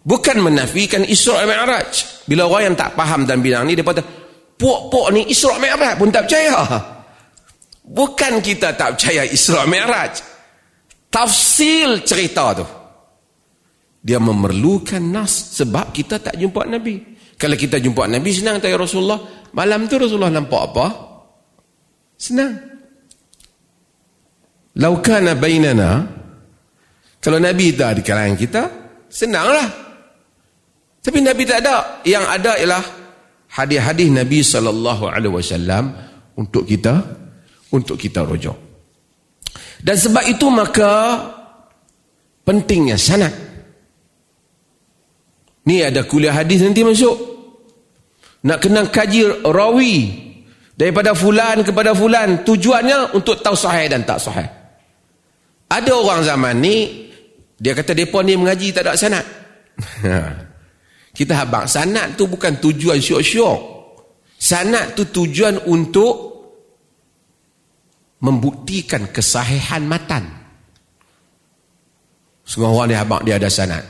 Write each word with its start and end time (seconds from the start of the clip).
Bukan 0.00 0.40
menafikan 0.40 1.04
Isra' 1.04 1.44
Mi'raj. 1.44 2.24
Bila 2.24 2.48
orang 2.48 2.72
yang 2.72 2.76
tak 2.76 2.96
faham 2.96 3.28
dan 3.28 3.44
bilang 3.44 3.68
ni, 3.68 3.76
dia 3.76 3.84
kata, 3.84 4.00
puak-puak 4.56 5.12
ni 5.12 5.28
Isra' 5.28 5.60
Mi'raj 5.60 6.00
pun 6.00 6.08
tak 6.08 6.24
percaya. 6.24 6.56
Bukan 7.84 8.40
kita 8.40 8.72
tak 8.72 8.96
percaya 8.96 9.28
Isra' 9.28 9.68
Mi'raj. 9.68 10.24
Tafsil 11.10 12.06
cerita 12.06 12.54
tu. 12.56 12.66
Dia 14.00 14.16
memerlukan 14.16 15.04
nas 15.04 15.60
sebab 15.60 15.92
kita 15.92 16.16
tak 16.22 16.38
jumpa 16.40 16.64
Nabi. 16.64 16.96
Kalau 17.36 17.56
kita 17.56 17.76
jumpa 17.76 18.08
Nabi, 18.08 18.30
senang 18.32 18.56
tak 18.56 18.72
ya 18.72 18.80
Rasulullah. 18.80 19.20
Malam 19.52 19.84
tu 19.84 20.00
Rasulullah 20.00 20.32
nampak 20.32 20.62
apa? 20.72 20.86
Senang. 22.16 22.52
Laukana 24.80 25.36
bainana, 25.36 26.06
kalau 27.20 27.36
Nabi 27.36 27.74
tak 27.74 28.00
di 28.00 28.02
kalangan 28.06 28.36
kita, 28.38 28.62
senanglah. 29.10 29.89
Tapi 31.00 31.18
Nabi 31.24 31.42
tak 31.48 31.64
ada. 31.64 32.04
Yang 32.04 32.24
ada 32.28 32.52
ialah 32.60 32.84
hadis-hadis 33.56 34.08
Nabi 34.12 34.40
sallallahu 34.44 35.04
alaihi 35.08 35.32
wasallam 35.32 35.96
untuk 36.36 36.68
kita 36.68 37.00
untuk 37.72 37.96
kita 37.96 38.22
rujuk. 38.24 38.56
Dan 39.80 39.96
sebab 39.96 40.24
itu 40.28 40.46
maka 40.52 40.92
pentingnya 42.44 43.00
sanad. 43.00 43.32
Ni 45.64 45.80
ada 45.80 46.04
kuliah 46.04 46.36
hadis 46.36 46.60
nanti 46.60 46.84
masuk. 46.84 47.16
Nak 48.44 48.58
kena 48.60 48.88
kaji 48.88 49.44
rawi 49.44 49.96
daripada 50.76 51.12
fulan 51.12 51.60
kepada 51.60 51.92
fulan 51.92 52.40
tujuannya 52.44 53.12
untuk 53.12 53.40
tahu 53.40 53.56
sahih 53.56 53.88
dan 53.88 54.04
tak 54.04 54.20
sahih. 54.20 54.48
Ada 55.68 55.92
orang 55.92 56.20
zaman 56.24 56.54
ni 56.60 57.08
dia 57.60 57.76
kata 57.76 57.92
depa 57.92 58.24
ni 58.24 58.36
mengaji 58.36 58.72
tak 58.72 58.88
ada 58.88 58.96
sanad. 58.96 59.24
Kita 61.20 61.44
habang 61.44 61.68
sanat 61.68 62.16
tu 62.16 62.24
bukan 62.24 62.56
tujuan 62.64 62.96
syok-syok. 62.96 63.60
Sanat 64.40 64.96
tu 64.96 65.04
tujuan 65.04 65.68
untuk 65.68 66.16
membuktikan 68.24 69.04
kesahihan 69.12 69.84
matan. 69.84 70.24
Semua 72.40 72.72
orang 72.72 72.88
ni 72.88 72.96
habang 72.96 73.20
dia 73.20 73.36
ada 73.36 73.52
sanat. 73.52 73.84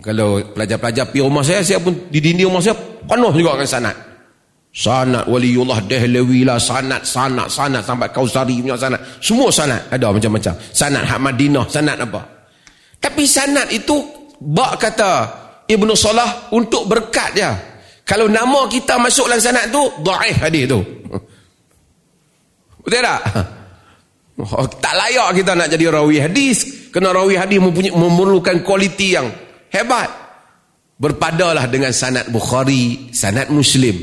Kalau 0.00 0.40
pelajar-pelajar 0.56 1.04
pergi 1.12 1.20
rumah 1.20 1.44
saya, 1.44 1.60
saya 1.60 1.84
pun 1.84 1.92
di 2.08 2.16
dinding 2.16 2.48
rumah 2.48 2.64
saya 2.64 2.80
penuh 3.04 3.32
juga 3.36 3.60
dengan 3.60 3.68
sanat. 3.68 3.96
Sanat 4.72 5.28
waliullah 5.28 5.84
dehlawi 5.84 6.48
lah, 6.48 6.56
sanat, 6.56 7.04
sanat, 7.04 7.52
sanat 7.52 7.84
sampai 7.84 8.08
kausari 8.08 8.56
punya 8.64 8.80
sanat. 8.80 9.04
Semua 9.20 9.52
sanat 9.52 9.84
ada 9.92 10.16
macam-macam. 10.16 10.56
Sanat 10.72 11.04
hak 11.04 11.20
Madinah, 11.20 11.68
sanat 11.68 12.00
apa. 12.00 12.24
Tapi 12.96 13.28
sanat 13.28 13.68
itu, 13.68 14.00
bak 14.40 14.80
kata, 14.80 15.12
Ibnu 15.70 15.94
Salah 15.94 16.50
untuk 16.50 16.90
berkat 16.90 17.30
dia. 17.38 17.54
Kalau 18.02 18.26
nama 18.26 18.66
kita 18.66 18.98
masuk 18.98 19.30
dalam 19.30 19.38
sanad 19.38 19.70
tu, 19.70 19.82
dhaif 20.02 20.36
hadis 20.42 20.66
tu. 20.66 20.80
Betul 22.82 23.02
tak? 23.06 23.22
Oh, 24.40 24.64
tak 24.66 24.96
layak 24.96 25.36
kita 25.36 25.52
nak 25.52 25.68
jadi 25.68 25.92
rawi 25.92 26.16
hadis. 26.16 26.88
Kena 26.90 27.12
rawi 27.12 27.36
hadis 27.36 27.60
mempunyai 27.60 27.92
memerlukan 27.92 28.64
kualiti 28.64 29.14
yang 29.14 29.28
hebat. 29.68 30.08
Berpadalah 31.00 31.68
dengan 31.68 31.92
sanad 31.92 32.28
Bukhari, 32.32 33.12
sanad 33.12 33.52
Muslim. 33.52 33.96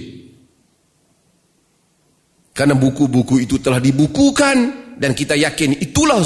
Karena 2.53 2.73
buku-buku 2.73 3.45
itu 3.45 3.61
telah 3.61 3.77
dibukukan 3.77 4.57
dan 4.97 5.13
kita 5.13 5.37
yakin 5.37 5.77
itulah 5.77 6.21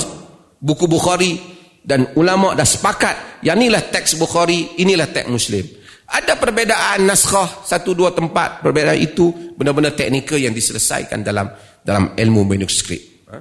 buku 0.63 0.87
Bukhari 0.87 1.35
dan 1.81 2.13
ulama 2.17 2.53
dah 2.53 2.65
sepakat 2.65 3.41
yang 3.41 3.57
inilah 3.57 3.81
teks 3.89 4.17
Bukhari 4.17 4.77
inilah 4.77 5.09
teks 5.09 5.29
Muslim 5.29 5.65
ada 6.11 6.37
perbezaan 6.37 7.07
naskah 7.07 7.65
satu 7.65 7.97
dua 7.97 8.13
tempat 8.13 8.61
perbezaan 8.61 8.99
itu 8.99 9.55
benar-benar 9.57 9.97
teknikal 9.97 10.37
yang 10.37 10.53
diselesaikan 10.53 11.25
dalam 11.25 11.49
dalam 11.81 12.13
ilmu 12.13 12.45
manuskrip 12.45 13.01
ha? 13.31 13.37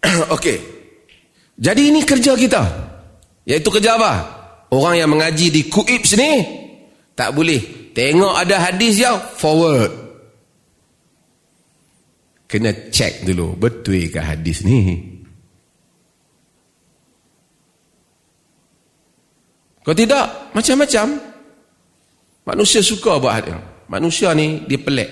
Okey. 0.36 0.58
Jadi 1.60 1.92
ini 1.92 2.00
kerja 2.08 2.32
kita. 2.32 2.62
Iaitu 3.44 3.68
kerja 3.68 4.00
apa? 4.00 4.12
Orang 4.72 4.96
yang 4.96 5.12
mengaji 5.12 5.52
di 5.52 5.68
Kuib 5.68 6.06
sini 6.08 6.40
tak 7.12 7.36
boleh 7.36 7.92
tengok 7.92 8.32
ada 8.32 8.70
hadis 8.70 8.96
yang 8.96 9.20
forward. 9.36 9.92
Kena 12.48 12.72
check 12.90 13.22
dulu 13.28 13.54
betul 13.60 14.08
ke 14.08 14.18
hadis 14.18 14.64
ni. 14.64 15.19
Kalau 19.80 19.96
tidak, 19.96 20.52
macam-macam. 20.52 21.06
Manusia 22.40 22.80
suka 22.80 23.20
buat 23.20 23.32
hal 23.36 23.60
Manusia 23.90 24.30
ni, 24.36 24.64
dia 24.70 24.78
pelik. 24.78 25.10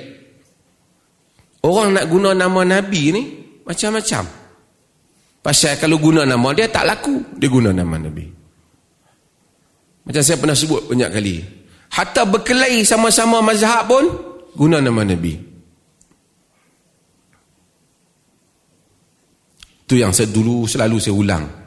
Orang 1.64 1.96
nak 1.96 2.06
guna 2.06 2.30
nama 2.36 2.62
Nabi 2.62 3.02
ni, 3.10 3.22
macam-macam. 3.66 4.22
Pasal 5.42 5.74
kalau 5.82 5.98
guna 5.98 6.22
nama 6.22 6.54
dia, 6.54 6.70
tak 6.70 6.86
laku. 6.86 7.18
Dia 7.34 7.50
guna 7.50 7.74
nama 7.74 7.98
Nabi. 7.98 8.26
Macam 10.06 10.22
saya 10.22 10.38
pernah 10.38 10.54
sebut 10.54 10.86
banyak 10.86 11.10
kali. 11.10 11.36
Hatta 11.90 12.22
berkelahi 12.28 12.86
sama-sama 12.86 13.42
mazhab 13.42 13.88
pun, 13.90 14.04
guna 14.54 14.78
nama 14.78 15.02
Nabi. 15.02 15.34
Itu 19.88 19.96
yang 19.96 20.12
saya 20.12 20.28
dulu 20.28 20.68
selalu 20.68 20.96
saya 21.00 21.16
ulang 21.16 21.57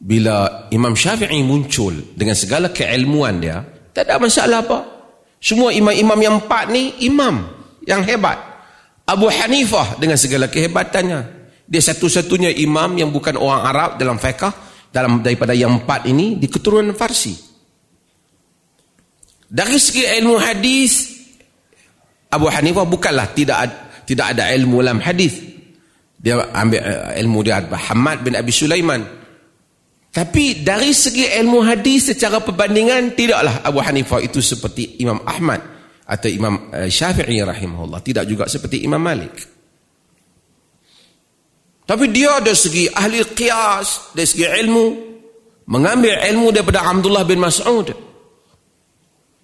bila 0.00 0.68
Imam 0.74 0.92
Syafi'i 0.92 1.40
muncul 1.46 2.14
dengan 2.14 2.34
segala 2.34 2.74
keilmuan 2.74 3.38
dia, 3.38 3.62
tak 3.94 4.10
ada 4.10 4.18
masalah 4.18 4.60
apa. 4.66 4.78
Semua 5.38 5.70
imam-imam 5.70 6.18
yang 6.18 6.34
empat 6.40 6.72
ni 6.72 7.04
imam 7.04 7.44
yang 7.84 8.00
hebat. 8.02 8.40
Abu 9.04 9.28
Hanifah 9.28 10.00
dengan 10.00 10.16
segala 10.16 10.48
kehebatannya. 10.48 11.44
Dia 11.64 11.80
satu-satunya 11.80 12.52
imam 12.60 12.96
yang 12.96 13.12
bukan 13.12 13.36
orang 13.36 13.62
Arab 13.64 13.90
dalam 14.00 14.16
fiqah 14.16 14.52
dalam 14.88 15.20
daripada 15.20 15.52
yang 15.52 15.84
empat 15.84 16.08
ini 16.08 16.36
di 16.40 16.48
keturunan 16.48 16.92
Farsi. 16.96 17.34
Dari 19.44 19.76
segi 19.76 20.04
ilmu 20.20 20.36
hadis 20.40 20.92
Abu 22.32 22.50
Hanifah 22.50 22.88
bukanlah 22.88 23.30
tidak 23.36 23.58
tidak 24.08 24.36
ada 24.36 24.50
ilmu 24.52 24.80
dalam 24.80 25.00
hadis. 25.00 25.40
Dia 26.16 26.40
ambil 26.56 26.80
eh, 26.80 27.20
ilmu 27.20 27.38
dia 27.44 27.60
Hamad 27.60 28.24
bin 28.24 28.32
Abi 28.32 28.48
Sulaiman 28.48 29.23
tapi 30.14 30.62
dari 30.62 30.94
segi 30.94 31.26
ilmu 31.26 31.58
hadis 31.66 32.14
secara 32.14 32.38
perbandingan 32.38 33.18
tidaklah 33.18 33.66
Abu 33.66 33.82
Hanifah 33.82 34.22
itu 34.22 34.38
seperti 34.38 35.02
Imam 35.02 35.18
Ahmad 35.26 35.58
atau 36.06 36.30
Imam 36.30 36.70
eh, 36.70 36.86
Syafi'i 36.86 37.42
rahimahullah, 37.42 37.98
tidak 37.98 38.22
juga 38.30 38.46
seperti 38.46 38.86
Imam 38.86 39.02
Malik. 39.02 39.34
Tapi 41.82 42.04
dia 42.14 42.38
dari 42.38 42.54
segi 42.54 42.86
ahli 42.94 43.26
qiyas, 43.26 44.14
dari 44.14 44.28
segi 44.30 44.46
ilmu 44.46 44.86
mengambil 45.66 46.22
ilmu 46.30 46.54
daripada 46.54 46.86
Abdullah 46.86 47.26
bin 47.26 47.42
Mas'ud. 47.42 47.90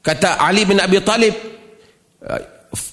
Kata 0.01 0.39
Ali 0.39 0.63
bin 0.71 0.79
Abi 0.79 1.03
Talib, 1.03 1.35
eh, 2.31 2.43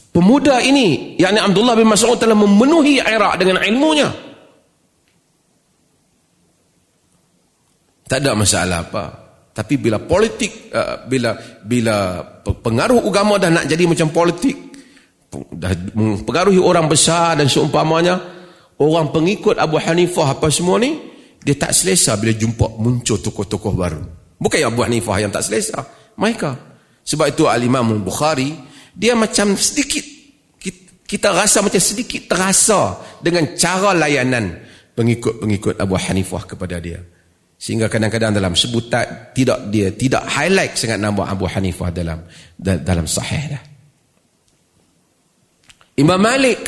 pemuda 0.10 0.66
ini, 0.66 1.14
yakni 1.22 1.46
Abdullah 1.46 1.78
bin 1.78 1.94
Mas'ud 1.94 2.18
telah 2.18 2.34
memenuhi 2.34 3.06
Iraq 3.06 3.38
dengan 3.38 3.62
ilmunya. 3.62 4.27
Tak 8.08 8.24
ada 8.24 8.32
masalah 8.34 8.88
apa. 8.88 9.06
Tapi 9.52 9.76
bila 9.76 10.00
politik, 10.00 10.72
uh, 10.72 11.04
bila 11.10 11.36
bila 11.66 12.24
pengaruh 12.46 13.04
agama 13.04 13.36
dah 13.42 13.52
nak 13.52 13.66
jadi 13.68 13.84
macam 13.84 14.14
politik, 14.14 14.56
dah 15.34 15.74
mempengaruhi 15.92 16.62
orang 16.62 16.88
besar 16.88 17.36
dan 17.36 17.52
seumpamanya, 17.52 18.16
orang 18.80 19.12
pengikut 19.12 19.60
Abu 19.60 19.82
Hanifah 19.82 20.38
apa 20.40 20.48
semua 20.48 20.80
ni, 20.80 20.96
dia 21.42 21.58
tak 21.58 21.74
selesa 21.76 22.16
bila 22.16 22.32
jumpa 22.32 22.80
muncul 22.80 23.20
tokoh-tokoh 23.20 23.74
baru. 23.76 24.04
Bukan 24.38 24.62
Abu 24.62 24.86
Hanifah 24.86 25.18
yang 25.20 25.34
tak 25.34 25.44
selesa. 25.44 25.82
Mereka. 26.16 26.54
Sebab 27.02 27.34
itu 27.34 27.50
Al-Imam 27.50 28.04
Bukhari, 28.04 28.54
dia 28.94 29.18
macam 29.18 29.58
sedikit, 29.58 30.06
kita 31.08 31.32
rasa 31.32 31.64
macam 31.64 31.80
sedikit 31.80 32.30
terasa 32.30 33.00
dengan 33.24 33.56
cara 33.56 33.96
layanan 33.96 34.60
pengikut-pengikut 34.94 35.82
Abu 35.82 35.98
Hanifah 35.98 36.44
kepada 36.46 36.78
dia. 36.78 37.00
Sehingga 37.58 37.90
kadang-kadang 37.90 38.38
dalam 38.38 38.54
sebutan 38.54 39.34
tidak 39.34 39.74
dia 39.74 39.90
tidak 39.90 40.30
highlight 40.30 40.78
sangat 40.78 41.02
nama 41.02 41.26
Abu 41.26 41.50
Hanifah 41.50 41.90
dalam 41.90 42.22
dalam 42.62 43.10
sahih 43.10 43.58
dah. 43.58 43.64
Imam 45.98 46.22
Malik, 46.22 46.62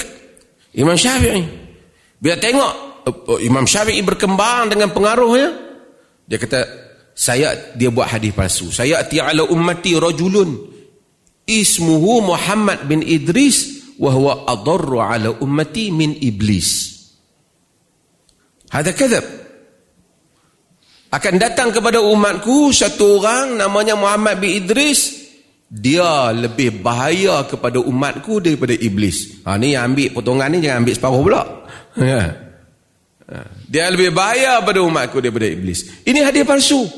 Imam 0.73 0.97
Syafi'i. 0.97 1.45
Bila 2.17 2.35
tengok 2.41 2.73
oh, 3.29 3.37
Imam 3.37 3.69
Syafi'i 3.69 4.01
berkembang 4.01 4.73
dengan 4.73 4.89
pengaruhnya, 4.89 5.53
dia 6.25 6.41
kata 6.41 6.59
saya 7.13 7.53
dia 7.77 7.93
buat 7.93 8.09
hadis 8.09 8.33
palsu. 8.33 8.73
Saya 8.73 9.05
ati 9.05 9.21
ala 9.21 9.45
ummati 9.45 9.93
rajulun 9.93 10.57
ismuhu 11.45 12.33
Muhammad 12.33 12.89
bin 12.89 13.05
Idris 13.05 13.93
wa 14.01 14.09
huwa 14.09 14.49
adarru 14.49 14.97
ala 15.05 15.37
ummati 15.37 15.93
min 15.93 16.17
iblis. 16.17 16.97
Hada 18.73 18.89
kadzab. 18.89 19.38
Akan 21.09 21.35
datang 21.41 21.73
kepada 21.73 21.97
umatku 22.05 22.69
satu 22.69 23.17
orang 23.17 23.57
namanya 23.57 23.97
Muhammad 23.97 24.37
bin 24.37 24.53
Idris 24.61 25.19
dia 25.69 26.33
lebih 26.33 26.81
bahaya 26.81 27.45
kepada 27.45 27.77
umatku 27.77 28.41
daripada 28.41 28.73
iblis. 28.73 29.45
Ha 29.45 29.53
ni 29.61 29.77
yang 29.77 29.93
ambil 29.93 30.09
potongan 30.17 30.49
ni 30.49 30.65
jangan 30.65 30.81
ambil 30.81 30.93
separuh 30.97 31.21
pula. 31.21 31.41
Ya. 31.93 32.23
Ha. 33.29 33.37
Dia 33.69 33.85
lebih 33.93 34.09
bahaya 34.09 34.57
pada 34.65 34.81
umatku 34.81 35.21
daripada 35.21 35.45
iblis. 35.45 36.05
Ini 36.05 36.25
hadiah 36.25 36.45
palsu. 36.45 36.89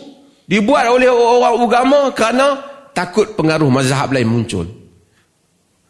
Dibuat 0.47 0.87
oleh 0.87 1.11
orang 1.11 1.63
agama 1.63 1.99
kerana 2.15 2.47
takut 2.95 3.35
pengaruh 3.35 3.67
mazhab 3.67 4.11
lain 4.15 4.27
muncul. 4.27 4.67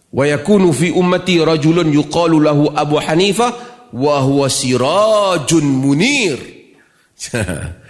Wa 0.10 0.26
yakunu 0.26 0.74
fi 0.74 0.90
ummati 0.90 1.38
rajulun 1.38 1.90
yuqalu 1.94 2.38
lahu 2.42 2.70
Abu 2.74 2.98
Hanifah 2.98 3.54
wa 3.94 4.16
huwa 4.26 4.50
sirajun 4.50 5.66
munir. 5.66 6.38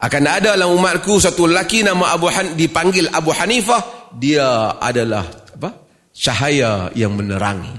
Akan 0.00 0.24
ada 0.24 0.56
dalam 0.56 0.72
umatku 0.80 1.20
satu 1.20 1.44
lelaki 1.44 1.84
nama 1.84 2.16
Abu 2.16 2.32
Han 2.32 2.56
dipanggil 2.56 3.12
Abu 3.12 3.36
Hanifah 3.36 4.08
dia 4.16 4.72
adalah 4.80 5.28
apa? 5.28 5.76
cahaya 6.16 6.88
yang 6.96 7.12
menerangi. 7.12 7.76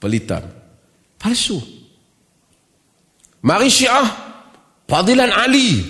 Pelitan. 0.00 0.44
Palsu. 1.20 1.60
Mari 3.44 3.68
Syiah, 3.68 4.08
Fadilan 4.88 5.32
Ali. 5.32 5.84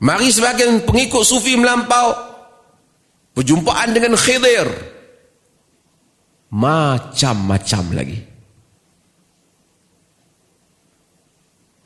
Mari 0.00 0.28
sebagian 0.32 0.84
pengikut 0.84 1.24
sufi 1.24 1.56
melampau. 1.56 2.12
Perjumpaan 3.36 3.92
dengan 3.92 4.16
Khidir. 4.16 4.68
Macam-macam 6.52 7.84
lagi. 7.96 8.29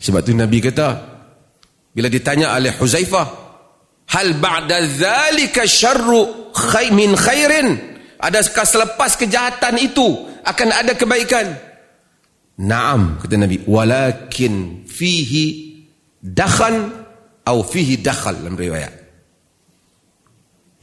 Sebab 0.05 0.21
tu 0.21 0.37
Nabi 0.37 0.61
kata, 0.61 0.89
bila 1.97 2.13
ditanya 2.13 2.53
oleh 2.53 2.77
Huzaifah, 2.77 3.45
Hal 4.05 4.37
ba'da 4.37 4.85
zalika 4.85 5.65
syarru 5.65 6.53
khay 6.53 6.93
min 6.93 7.17
khairin? 7.17 7.97
Adakah 8.21 8.69
selepas 8.69 9.17
kejahatan 9.17 9.81
itu 9.81 10.29
akan 10.45 10.69
ada 10.77 10.93
kebaikan? 10.93 11.57
Naam 12.61 13.17
kata 13.17 13.35
Nabi, 13.41 13.65
walakin 13.65 14.85
fihi 14.85 15.73
dakhan 16.21 16.93
atau 17.45 17.65
fihi 17.65 18.01
dakhal 18.01 18.37
dalam 18.39 18.57
riwayat. 18.61 18.93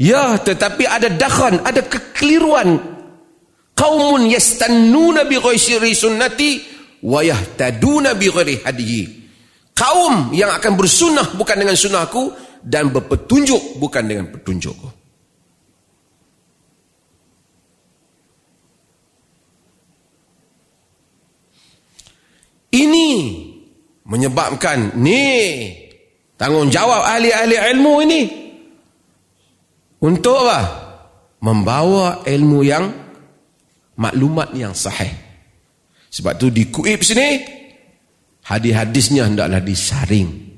Ya, 0.01 0.33
tetapi 0.41 0.89
ada 0.89 1.13
dakhan, 1.13 1.61
ada 1.61 1.85
kekeliruan. 1.85 2.81
Qaumun 3.77 4.29
yastannuna 4.33 5.29
bi 5.29 5.37
ghairi 5.37 5.93
sunnati 5.93 6.70
wa 7.01 7.19
yahtaduna 7.25 8.13
bi 8.13 8.29
ghairi 8.29 8.61
hadiyi. 8.61 9.03
Kaum 9.73 10.29
yang 10.35 10.53
akan 10.53 10.77
bersunnah 10.77 11.33
bukan 11.33 11.57
dengan 11.57 11.73
sunnahku 11.73 12.33
dan 12.61 12.93
berpetunjuk 12.93 13.81
bukan 13.81 14.03
dengan 14.05 14.25
petunjukku. 14.29 14.89
Ini 22.71 23.09
menyebabkan 24.07 24.95
ni 24.95 25.27
tanggungjawab 26.39 27.03
ahli-ahli 27.03 27.55
ilmu 27.75 27.93
ini 28.07 28.21
untuk 30.01 30.39
apa? 30.45 30.59
Membawa 31.41 32.21
ilmu 32.23 32.59
yang 32.61 32.85
maklumat 33.97 34.53
yang 34.55 34.71
sahih. 34.71 35.30
Sebab 36.11 36.33
tu 36.35 36.51
di 36.51 36.67
kuib 36.67 36.99
sini 36.99 37.39
hadis-hadisnya 38.43 39.31
hendaklah 39.31 39.63
disaring. 39.63 40.51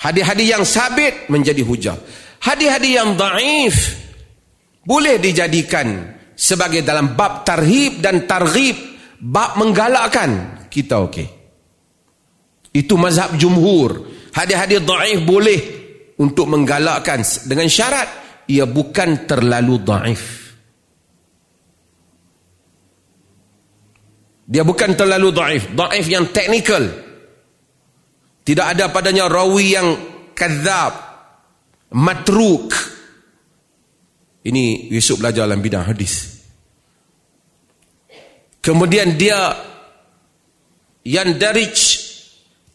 Hadis-hadis 0.00 0.46
yang 0.46 0.64
sabit 0.64 1.28
menjadi 1.28 1.60
hujah. 1.66 1.98
Hadis-hadis 2.40 2.92
yang 2.94 3.18
daif 3.18 3.76
boleh 4.86 5.20
dijadikan 5.20 6.16
sebagai 6.32 6.80
dalam 6.80 7.12
bab 7.18 7.44
tarhib 7.44 8.00
dan 8.00 8.24
targhib, 8.24 8.78
bab 9.20 9.60
menggalakkan 9.60 10.62
kita 10.72 11.04
okey. 11.10 11.28
Itu 12.70 12.96
mazhab 12.96 13.34
jumhur. 13.36 14.08
Hadis-hadis 14.30 14.80
daif 14.80 15.20
boleh 15.26 15.60
untuk 16.22 16.46
menggalakkan 16.48 17.20
dengan 17.44 17.66
syarat 17.66 18.08
ia 18.46 18.64
bukan 18.64 19.26
terlalu 19.26 19.82
daif. 19.84 20.49
Dia 24.50 24.66
bukan 24.66 24.98
terlalu 24.98 25.30
daif, 25.30 25.70
daif 25.70 26.06
yang 26.10 26.26
teknikal. 26.34 26.82
Tidak 28.42 28.66
ada 28.66 28.90
padanya 28.90 29.30
rawi 29.30 29.78
yang 29.78 29.88
kadzab, 30.34 30.90
matruk. 31.94 32.74
Ini 34.42 34.90
Yusuf 34.90 35.22
belajar 35.22 35.46
dalam 35.46 35.62
bidang 35.62 35.86
hadis. 35.86 36.42
Kemudian 38.58 39.14
dia 39.14 39.54
yang 41.06 41.38
darij 41.38 41.78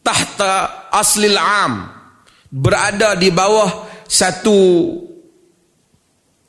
tahta 0.00 0.88
aslil 0.88 1.36
am 1.36 1.92
berada 2.48 3.12
di 3.20 3.28
bawah 3.28 3.84
satu 4.08 4.58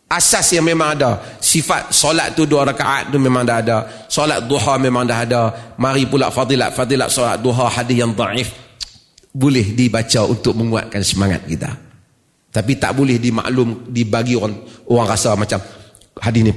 asas 0.07 0.55
yang 0.55 0.63
memang 0.63 0.95
ada 0.95 1.37
sifat 1.43 1.91
solat 1.91 2.31
tu 2.31 2.47
dua 2.47 2.63
rakaat 2.63 3.11
tu 3.11 3.19
memang 3.19 3.43
dah 3.43 3.57
ada 3.59 3.77
solat 4.07 4.43
duha 4.47 4.79
memang 4.79 5.03
dah 5.03 5.19
ada 5.19 5.41
mari 5.75 6.07
pula 6.07 6.31
fadilat 6.31 6.71
fadilat 6.71 7.11
solat 7.11 7.43
duha 7.43 7.67
hadis 7.67 7.99
yang 7.99 8.15
daif 8.15 8.67
boleh 9.37 9.77
dibaca 9.77 10.25
untuk 10.25 10.57
menguatkan 10.57 11.05
semangat 11.05 11.45
kita. 11.45 11.69
Tapi 12.49 12.73
tak 12.81 12.97
boleh 12.97 13.21
dimaklum 13.21 13.85
dibagi 13.93 14.33
orang 14.33 14.57
orang 14.89 15.07
rasa 15.13 15.37
macam 15.37 15.61
hadis 16.17 16.41
ni 16.41 16.53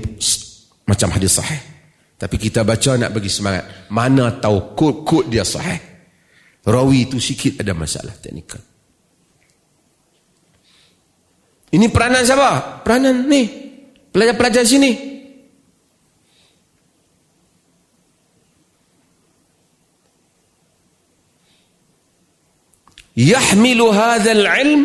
macam 0.89 1.09
hadis 1.13 1.37
sahih. 1.37 1.61
Tapi 2.17 2.37
kita 2.41 2.65
baca 2.65 2.97
nak 2.97 3.13
bagi 3.13 3.29
semangat. 3.29 3.93
Mana 3.93 4.33
tahu 4.41 4.73
kod-kod 4.73 5.29
dia 5.29 5.45
sahih. 5.45 5.77
Rawi 6.65 7.09
itu 7.09 7.21
sikit 7.21 7.61
ada 7.61 7.77
masalah 7.77 8.17
teknikal. 8.17 8.61
Ini 11.71 11.87
peranan 11.91 12.27
siapa? 12.27 12.83
Peranan 12.83 13.31
ni. 13.31 13.43
Pelajar-pelajar 14.11 14.67
sini. 14.67 15.11
yahmilu 23.21 23.93
hadzal 23.93 24.45
ilm 24.47 24.81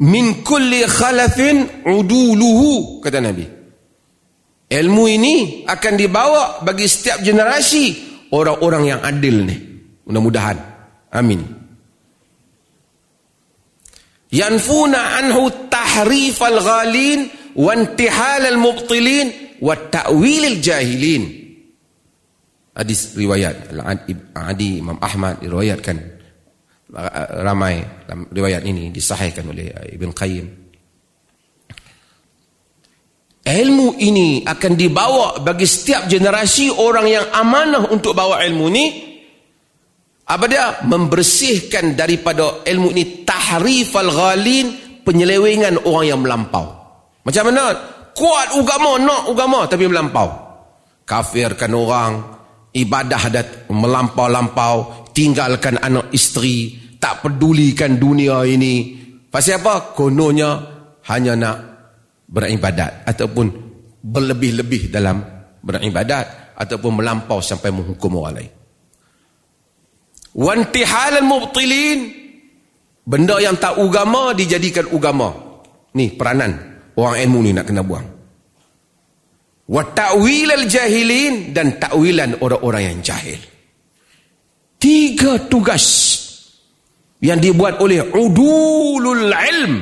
min 0.00 0.24
kulli 0.40 0.84
khalafin 0.88 1.84
uduluhu 1.84 3.00
kata 3.04 3.20
nabi 3.20 3.44
ilmu 4.72 5.04
ini 5.08 5.34
akan 5.68 5.94
dibawa 5.96 6.64
bagi 6.64 6.88
setiap 6.88 7.20
generasi 7.20 7.84
orang-orang 8.32 8.96
yang 8.96 9.00
adil 9.04 9.44
ni 9.44 9.56
mudah-mudahan 10.08 10.56
amin 11.12 11.44
yanfuna 14.30 15.22
anhu 15.22 15.50
tahrif 15.70 16.38
al-ghalin 16.42 17.30
wa 17.56 17.72
intihal 17.74 18.42
al-mubtilin 18.46 19.58
wa 19.62 19.72
ta'wil 19.76 20.42
al-jahilin 20.56 21.46
hadis 22.76 23.16
riwayat. 23.16 23.72
Al-adi 23.72 24.84
Imam 24.84 25.00
Ahmad 25.00 25.40
diriwayatkan. 25.40 25.96
Ramai 27.42 27.82
dalam 28.06 28.30
riwayat 28.30 28.62
ini 28.62 28.94
disahihkan 28.94 29.42
oleh 29.50 29.74
Ibn 29.96 30.08
Qayyim. 30.14 30.46
Ilmu 33.46 33.88
ini 33.98 34.42
akan 34.46 34.72
dibawa 34.74 35.38
bagi 35.42 35.66
setiap 35.66 36.06
generasi 36.06 36.70
orang 36.70 37.06
yang 37.10 37.26
amanah 37.34 37.90
untuk 37.90 38.14
bawa 38.14 38.42
ilmu 38.42 38.66
ini 38.70 38.84
apa 40.26 40.44
dia 40.50 40.82
membersihkan 40.82 41.94
daripada 41.94 42.66
ilmu 42.66 42.90
ini 42.90 43.22
tahrif 43.22 43.94
al-ghalin 43.94 45.00
penyelewengan 45.06 45.86
orang 45.86 46.06
yang 46.06 46.20
melampau 46.22 46.66
macam 47.22 47.44
mana 47.50 47.64
kuat 48.10 48.58
agama 48.58 48.98
nak 48.98 49.22
agama 49.30 49.60
tapi 49.70 49.86
melampau 49.86 50.28
kafirkan 51.06 51.70
orang 51.72 52.36
ibadah 52.76 53.22
dat 53.32 53.48
melampau-lampau 53.72 55.08
tinggalkan 55.16 55.80
anak 55.80 56.12
isteri, 56.12 56.76
tak 57.00 57.24
pedulikan 57.24 57.96
dunia 57.96 58.44
ini. 58.44 58.92
Pasal 59.32 59.64
apa? 59.64 59.96
Kononnya 59.96 60.50
hanya 61.08 61.32
nak 61.32 61.56
beribadat 62.28 63.08
ataupun 63.08 63.46
berlebih-lebih 64.04 64.92
dalam 64.92 65.24
beribadat 65.64 66.52
ataupun 66.60 67.00
melampau 67.00 67.40
sampai 67.40 67.72
menghukum 67.72 68.20
orang 68.20 68.34
lain. 68.42 68.52
Wantihal 70.36 71.24
al-mubtilin 71.24 72.12
benda 73.08 73.40
yang 73.40 73.56
tak 73.56 73.80
agama 73.80 74.36
dijadikan 74.36 74.84
agama. 74.92 75.32
Ni 75.96 76.12
peranan 76.12 76.52
orang 76.92 77.16
ilmu 77.24 77.38
ni 77.40 77.50
nak 77.56 77.64
kena 77.64 77.80
buang. 77.80 78.04
Wa 79.66 79.82
ta'wil 79.82 80.52
al-jahilin 80.52 81.56
dan 81.56 81.80
ta'wilan 81.80 82.44
orang-orang 82.44 82.92
yang 82.92 83.00
jahil. 83.00 83.40
tiga 84.86 85.40
tugas 85.50 85.86
yang 87.18 87.40
dibuat 87.42 87.82
oleh 87.82 88.06
udulul 88.06 89.32
ilm 89.32 89.74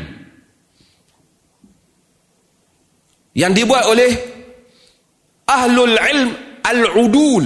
yang 3.34 3.52
dibuat 3.52 3.84
oleh 3.90 4.10
ahlul 5.44 5.92
ilm 5.98 6.30
al-udul 6.62 7.44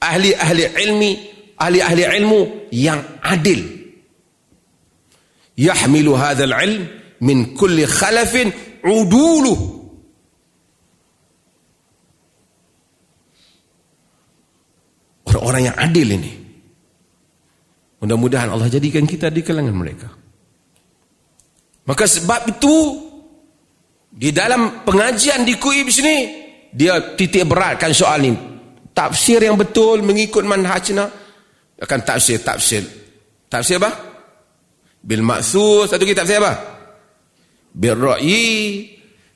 ahli-ahli 0.00 0.64
ilmi 0.88 1.12
ahli-ahli 1.58 2.02
ilmu 2.22 2.70
yang 2.72 3.02
adil. 3.22 3.60
Yahmilu 5.58 6.14
hadzal 6.14 6.54
ilm 6.54 6.86
min 7.20 7.58
kulli 7.58 7.82
khalafin 7.82 8.54
uduluh 8.86 9.58
orang-orang 15.28 15.62
yang 15.68 15.76
adil 15.76 16.08
ini. 16.14 16.32
Mudah-mudahan 17.98 18.54
Allah 18.54 18.70
jadikan 18.70 19.02
kita 19.02 19.26
di 19.28 19.42
kalangan 19.42 19.74
mereka. 19.74 20.08
Maka 21.90 22.04
sebab 22.06 22.54
itu 22.54 22.76
di 24.12 24.30
dalam 24.30 24.86
pengajian 24.86 25.42
di 25.42 25.58
Kuib 25.58 25.90
sini 25.90 26.16
dia 26.70 27.16
titik 27.16 27.48
beratkan 27.48 27.96
soal 27.96 28.22
ini 28.22 28.38
tafsir 28.92 29.40
yang 29.40 29.56
betul 29.56 30.04
mengikut 30.04 30.44
manhajna 30.44 31.08
akan 31.78 32.00
tafsir 32.02 32.42
tafsir. 32.42 32.82
Tafsir 33.46 33.78
apa? 33.78 33.90
Bil 34.98 35.22
maksud 35.22 35.88
satu 35.88 36.02
kita 36.02 36.26
tafsir 36.26 36.42
apa? 36.42 36.52
Bil 37.72 37.94
ra'yi 37.94 38.46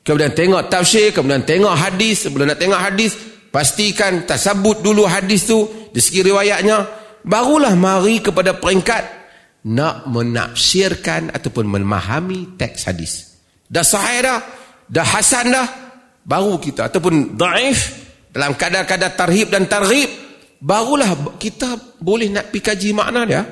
kemudian 0.03 0.35
tengok 0.35 0.67
tafsir 0.67 1.15
kemudian 1.15 1.47
tengok 1.47 1.73
hadis. 1.73 2.27
Sebelum 2.27 2.51
nak 2.51 2.59
tengok 2.59 2.79
hadis 2.79 3.15
pastikan 3.49 4.27
tasabut 4.27 4.83
dulu 4.83 5.07
hadis 5.07 5.47
tu 5.47 5.89
di 5.95 5.99
segi 6.03 6.21
riwayatnya. 6.21 7.01
Barulah 7.23 7.71
mari 7.79 8.19
kepada 8.19 8.59
peringkat 8.59 9.23
nak 9.71 10.03
menafsirkan 10.11 11.31
ataupun 11.31 11.63
memahami 11.71 12.59
teks 12.59 12.83
hadis. 12.83 13.39
Dah 13.71 13.79
sahih 13.79 14.19
dah? 14.19 14.39
Dah 14.91 15.07
hasan 15.07 15.55
dah? 15.55 15.67
Baru 16.27 16.59
kita. 16.59 16.91
Ataupun 16.91 17.39
daif 17.39 18.03
dalam 18.35 18.59
kadar-kadar 18.59 19.15
tarhib 19.15 19.47
dan 19.47 19.71
targhib 19.71 20.22
barulah 20.63 21.35
kita 21.35 21.99
boleh 21.99 22.31
nak 22.31 22.47
pergi 22.47 22.63
kaji 22.63 22.89
makna 22.95 23.21
dia. 23.27 23.43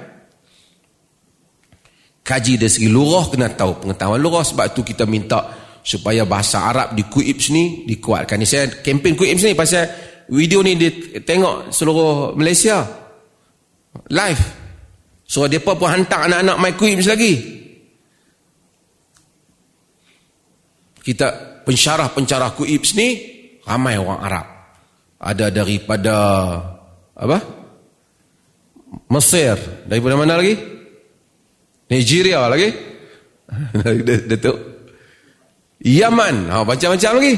Kaji 2.23 2.55
dari 2.55 2.71
segi 2.71 2.87
lurah 2.87 3.27
kena 3.27 3.51
tahu 3.51 3.83
pengetahuan 3.83 4.21
lurah. 4.23 4.47
Sebab 4.47 4.71
tu 4.71 4.87
kita 4.87 5.03
minta 5.03 5.51
supaya 5.83 6.23
bahasa 6.23 6.63
Arab 6.63 6.95
di 6.95 7.03
Kuibs 7.03 7.51
ni 7.51 7.83
dikuatkan. 7.83 8.39
Ni 8.39 8.47
saya 8.47 8.71
kempen 8.79 9.19
Kuibs 9.19 9.43
ni 9.43 9.51
pasal 9.51 9.91
video 10.31 10.63
ni 10.63 10.79
dia 10.79 11.19
tengok 11.19 11.75
seluruh 11.75 12.31
Malaysia. 12.39 12.87
Live. 14.07 14.43
So 15.27 15.51
dia 15.51 15.59
pun 15.59 15.75
hantar 15.83 16.31
anak-anak 16.31 16.57
my 16.63 16.73
Kuibs 16.79 17.11
lagi. 17.11 17.33
Kita 21.01 21.27
pensyarah-pensyarah 21.65 22.53
Kuibs 22.55 22.93
ni 22.95 23.09
ramai 23.65 23.97
orang 23.97 24.21
Arab. 24.21 24.47
Ada 25.21 25.49
daripada 25.49 26.15
apa? 27.15 27.37
Mesir. 29.11 29.57
Daripada 29.87 30.15
mana 30.15 30.39
lagi? 30.39 30.55
Nigeria 31.91 32.47
lagi? 32.47 32.71
Datuk 34.31 34.57
Yaman. 35.81 36.35
Ha, 36.47 36.63
macam-macam 36.63 37.11
lagi. 37.19 37.35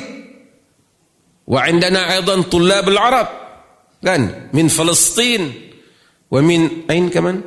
Wa 1.44 1.60
indana 1.68 2.12
aidan 2.14 2.46
tullab 2.48 2.86
al-arab. 2.88 3.28
Kan? 4.04 4.52
Min 4.52 4.68
Palestin 4.68 5.48
wa 6.28 6.40
min 6.44 6.86
ain 6.92 7.08
kaman? 7.08 7.38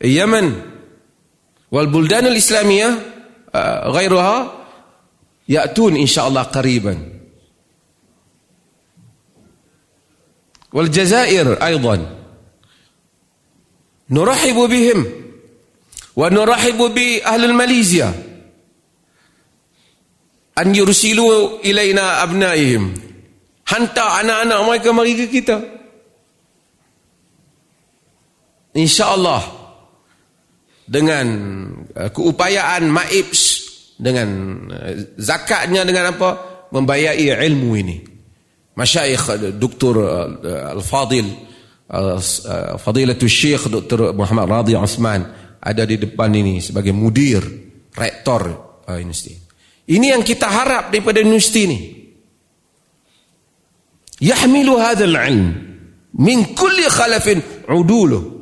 Yaman. 0.00 0.46
Wal 1.70 1.88
buldan 1.88 2.26
al-islamiyah 2.28 2.92
uh, 3.54 3.78
ghairuha 3.94 4.38
ya'tun 5.46 5.98
insyaallah 5.98 6.50
qariban 6.50 7.19
والجزائر 10.75 11.65
أيضا 11.65 11.95
نرحب 14.09 14.55
بهم 14.55 15.05
ونرحب 16.15 16.77
بأهل 16.77 17.43
الماليزيا 17.45 18.13
أن 20.57 20.75
يرسلوا 20.75 21.59
إلينا 21.65 22.23
أبنائهم 22.23 23.05
hantar 23.65 24.21
anak-anak 24.21 24.59
mereka 24.61 24.89
mari 24.93 25.17
ke 25.17 25.25
kita 25.25 25.57
insyaallah 28.77 29.41
dengan 30.85 31.25
uh, 31.97 32.13
keupayaan 32.13 32.85
maibs 32.85 33.41
dengan 33.97 34.29
uh, 34.69 34.93
zakatnya 35.17 35.81
dengan 35.81 36.13
apa 36.13 36.29
membayai 36.69 37.25
ilmu 37.41 37.71
ini 37.73 38.08
masyaikh 38.80 39.24
Dr. 39.60 39.94
Al-Fadil 40.72 41.28
Fadilatul 42.80 43.28
Syekh 43.28 43.68
Dr. 43.68 44.16
Muhammad 44.16 44.48
Radhi 44.48 44.72
Osman 44.72 45.20
ada 45.60 45.84
di 45.84 46.00
depan 46.00 46.32
ini 46.32 46.64
sebagai 46.64 46.96
mudir 46.96 47.44
rektor 47.92 48.42
universiti 48.88 49.36
ini 49.92 50.16
yang 50.16 50.24
kita 50.24 50.48
harap 50.48 50.88
daripada 50.88 51.20
universiti 51.20 51.60
ini 51.68 51.78
yahmilu 54.24 54.80
hadzal 54.80 55.12
ilm 55.12 55.44
min 56.16 56.56
kulli 56.56 56.88
khalafin 56.88 57.44
uduluh 57.68 58.40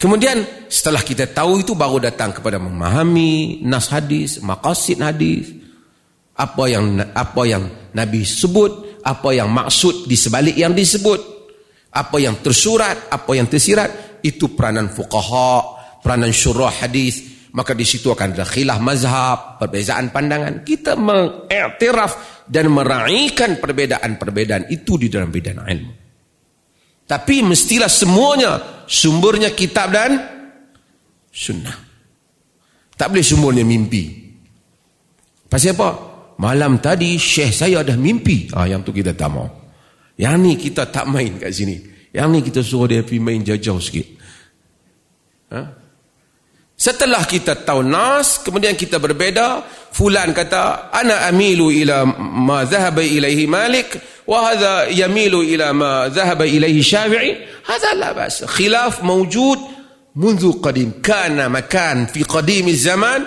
Kemudian 0.00 0.40
setelah 0.70 1.02
kita 1.02 1.26
tahu 1.26 1.66
itu 1.66 1.74
baru 1.74 1.98
datang 1.98 2.30
kepada 2.30 2.62
memahami 2.62 3.58
nas 3.66 3.90
hadis, 3.90 4.38
maqasid 4.38 5.02
hadis, 5.02 5.50
apa 6.38 6.64
yang 6.70 6.94
apa 7.10 7.42
yang 7.42 7.66
Nabi 7.90 8.22
sebut, 8.22 9.02
apa 9.02 9.34
yang 9.34 9.50
maksud 9.50 10.06
di 10.06 10.14
sebalik 10.14 10.54
yang 10.54 10.70
disebut, 10.70 11.20
apa 11.90 12.16
yang 12.22 12.38
tersurat, 12.38 13.10
apa 13.10 13.30
yang 13.34 13.50
tersirat, 13.50 14.22
itu 14.22 14.54
peranan 14.54 14.94
fuqaha, 14.94 15.74
peranan 16.06 16.30
syurah 16.30 16.70
hadis. 16.70 17.42
Maka 17.50 17.74
di 17.74 17.82
situ 17.82 18.14
akan 18.14 18.38
ada 18.38 18.46
khilaf 18.46 18.78
mazhab, 18.78 19.58
perbezaan 19.58 20.14
pandangan. 20.14 20.62
Kita 20.62 20.94
mengiktiraf 20.94 22.46
dan 22.46 22.70
meraihkan 22.70 23.58
perbedaan-perbedaan 23.58 24.70
itu 24.70 24.94
di 24.94 25.10
dalam 25.10 25.34
bidang 25.34 25.66
ilmu. 25.66 25.92
Tapi 27.10 27.42
mestilah 27.42 27.90
semuanya 27.90 28.86
sumbernya 28.86 29.50
kitab 29.50 29.90
dan 29.90 30.39
sunnah. 31.30 31.78
Tak 32.98 33.08
boleh 33.10 33.24
semuanya 33.24 33.64
mimpi. 33.64 34.12
Pasal 35.48 35.72
apa? 35.78 35.90
Malam 36.36 36.78
tadi 36.78 37.16
syekh 37.16 37.54
saya 37.54 37.80
dah 37.80 37.96
mimpi. 37.96 38.52
Ah 38.52 38.68
yang 38.68 38.84
tu 38.84 38.92
kita 38.92 39.16
tak 39.16 39.30
mau. 39.32 39.48
Yang 40.20 40.36
ni 40.36 40.52
kita 40.60 40.84
tak 40.92 41.08
main 41.08 41.40
kat 41.40 41.48
sini. 41.48 41.80
Yang 42.12 42.28
ni 42.28 42.38
kita 42.44 42.60
suruh 42.60 42.86
dia 42.90 43.00
pergi 43.00 43.20
main 43.22 43.40
jauh-jauh 43.40 43.80
sikit. 43.80 44.06
Ha? 45.50 45.60
Setelah 46.80 47.28
kita 47.28 47.60
tahu 47.60 47.84
nas, 47.84 48.40
kemudian 48.40 48.72
kita 48.72 48.96
berbeda, 48.96 49.64
fulan 49.92 50.32
kata, 50.32 50.88
"Ana 50.88 51.28
amilu 51.28 51.68
ila 51.68 52.08
ma 52.08 52.64
dhahaba 52.64 53.04
ilaihi 53.04 53.44
Malik 53.44 54.00
wa 54.24 54.48
hadha 54.48 54.88
yamilu 54.88 55.44
ila 55.44 55.76
ma 55.76 55.92
dhahaba 56.08 56.48
ilaihi 56.48 56.80
Syafi'i." 56.80 57.36
Hadza 57.68 57.92
la 58.00 58.16
bas. 58.16 58.48
Khilaf 58.48 59.04
mawjud, 59.04 59.79
منذ 60.15 60.51
قديم 60.63 60.91
كان 61.03 61.51
مكان 61.51 62.05
في 62.05 62.23
قديم 62.23 62.67
الزمان 62.67 63.21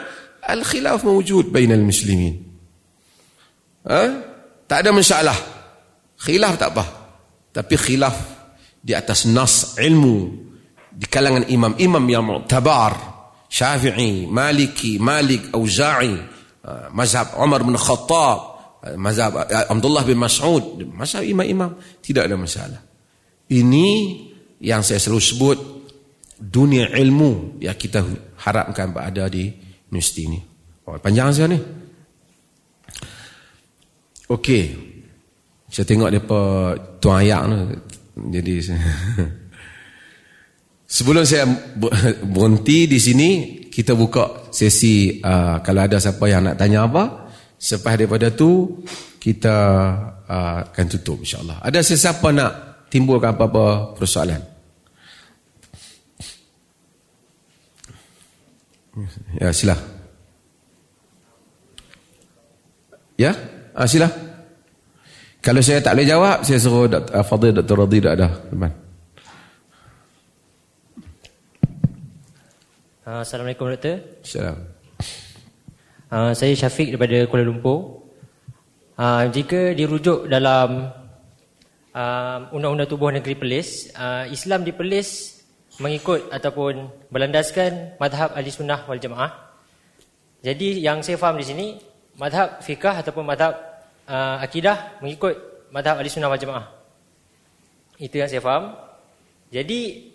الخلاف 0.50 1.04
موجود 1.04 1.52
بين 1.52 1.72
المسلمين 1.72 2.42
ها 3.86 4.04
tak 4.68 4.84
ada 4.84 4.90
masalah 4.92 5.36
khilaf 6.20 6.60
tak 6.60 6.70
apa 6.76 6.84
tapi 7.52 7.74
khilaf 7.76 8.16
di 8.80 8.92
atas 8.92 9.24
nas 9.28 9.76
ilmu 9.80 10.28
di 10.92 11.06
kalangan 11.08 11.48
imam-imam 11.48 12.04
yang 12.08 12.24
mu'tabar 12.24 13.16
Syafi'i, 13.48 14.28
Maliki, 14.28 15.00
Malik, 15.00 15.56
Auza'i, 15.56 16.12
mazhab 16.92 17.32
Umar 17.40 17.64
bin 17.64 17.80
Khattab, 17.80 18.58
mazhab 18.96 19.34
Abdullah 19.68 20.04
bin 20.06 20.20
Mas'ud 20.20 20.86
mazhab 20.94 21.26
imam-imam 21.26 21.74
tidak 21.98 22.30
ada 22.30 22.36
masalah 22.38 22.80
ini 23.50 23.88
yang 24.62 24.86
saya 24.86 25.02
selalu 25.02 25.22
sebut 25.22 25.58
dunia 26.43 26.91
ilmu 26.91 27.63
yang 27.63 27.75
kita 27.79 28.03
harapkan 28.43 28.91
berada 28.91 29.31
di 29.31 29.47
universiti 29.87 30.27
ini 30.27 30.39
oh, 30.83 30.99
panjang 30.99 31.31
sekali 31.31 31.55
ni 31.55 31.59
Okey. 34.33 34.63
Saya 35.67 35.85
tengok 35.85 36.09
depa 36.09 36.39
tuan 36.97 37.21
ayak 37.21 37.43
tu. 37.43 37.57
Jadi 38.33 38.53
sebelum 40.95 41.21
saya 41.27 41.45
berhenti 42.33 42.87
di 42.87 42.97
sini, 42.97 43.29
kita 43.67 43.93
buka 43.93 44.49
sesi 44.49 45.19
uh, 45.21 45.59
kalau 45.61 45.81
ada 45.85 45.99
siapa 45.99 46.23
yang 46.29 46.49
nak 46.49 46.55
tanya 46.55 46.87
apa, 46.87 47.23
Selepas 47.63 47.95
daripada 47.95 48.27
tu 48.27 48.83
kita 49.23 49.55
uh, 50.27 50.67
akan 50.67 50.85
tutup 50.91 51.23
insya-Allah. 51.23 51.63
Ada 51.63 51.79
sesiapa 51.79 52.27
nak 52.35 52.51
timbulkan 52.91 53.39
apa-apa 53.39 53.95
persoalan? 53.95 54.52
Ya, 59.41 59.49
sila. 59.49 59.73
Ya? 63.17 63.33
Ah, 63.73 63.89
sila. 63.89 64.05
Kalau 65.41 65.65
saya 65.65 65.81
tak 65.81 65.97
boleh 65.97 66.07
jawab, 66.07 66.45
saya 66.45 66.61
suruh 66.61 66.85
Dr. 66.85 67.09
Uh, 67.09 67.25
Fadil 67.25 67.57
Dr. 67.57 67.73
Radhi 67.73 67.99
dah 67.99 68.13
ada. 68.13 68.29
Teman. 68.53 68.71
Uh, 73.03 73.19
Assalamualaikum 73.25 73.65
Doktor. 73.73 73.97
Assalamualaikum. 74.21 74.71
Uh, 76.13 76.31
saya 76.37 76.53
Syafiq 76.53 76.93
daripada 76.93 77.25
Kuala 77.25 77.49
Lumpur. 77.49 78.05
Uh, 78.93 79.25
jika 79.33 79.73
dirujuk 79.73 80.29
dalam 80.29 80.93
uh, 81.97 82.37
Undang-Undang 82.53 82.93
Tubuh 82.93 83.09
Negeri 83.09 83.33
Perlis, 83.33 83.89
uh, 83.97 84.29
Islam 84.29 84.61
di 84.61 84.69
Perlis 84.69 85.32
mengikut 85.81 86.29
ataupun 86.29 86.89
berlandaskan 87.09 87.97
madhab 87.97 88.35
ahli 88.37 88.49
sunnah 88.53 88.85
wal 88.85 89.01
jamaah. 89.01 89.31
Jadi 90.43 90.83
yang 90.83 91.01
saya 91.01 91.17
faham 91.17 91.39
di 91.39 91.45
sini, 91.47 91.67
madhab 92.19 92.61
fikah 92.61 93.01
ataupun 93.01 93.23
madhab 93.25 93.57
uh, 94.05 94.37
akidah 94.43 95.01
mengikut 95.01 95.33
madhab 95.73 95.97
ahli 95.97 96.11
sunnah 96.11 96.29
wal 96.29 96.37
jamaah. 96.37 96.69
Itu 97.97 98.21
yang 98.21 98.29
saya 98.29 98.43
faham. 98.43 98.75
Jadi 99.49 100.11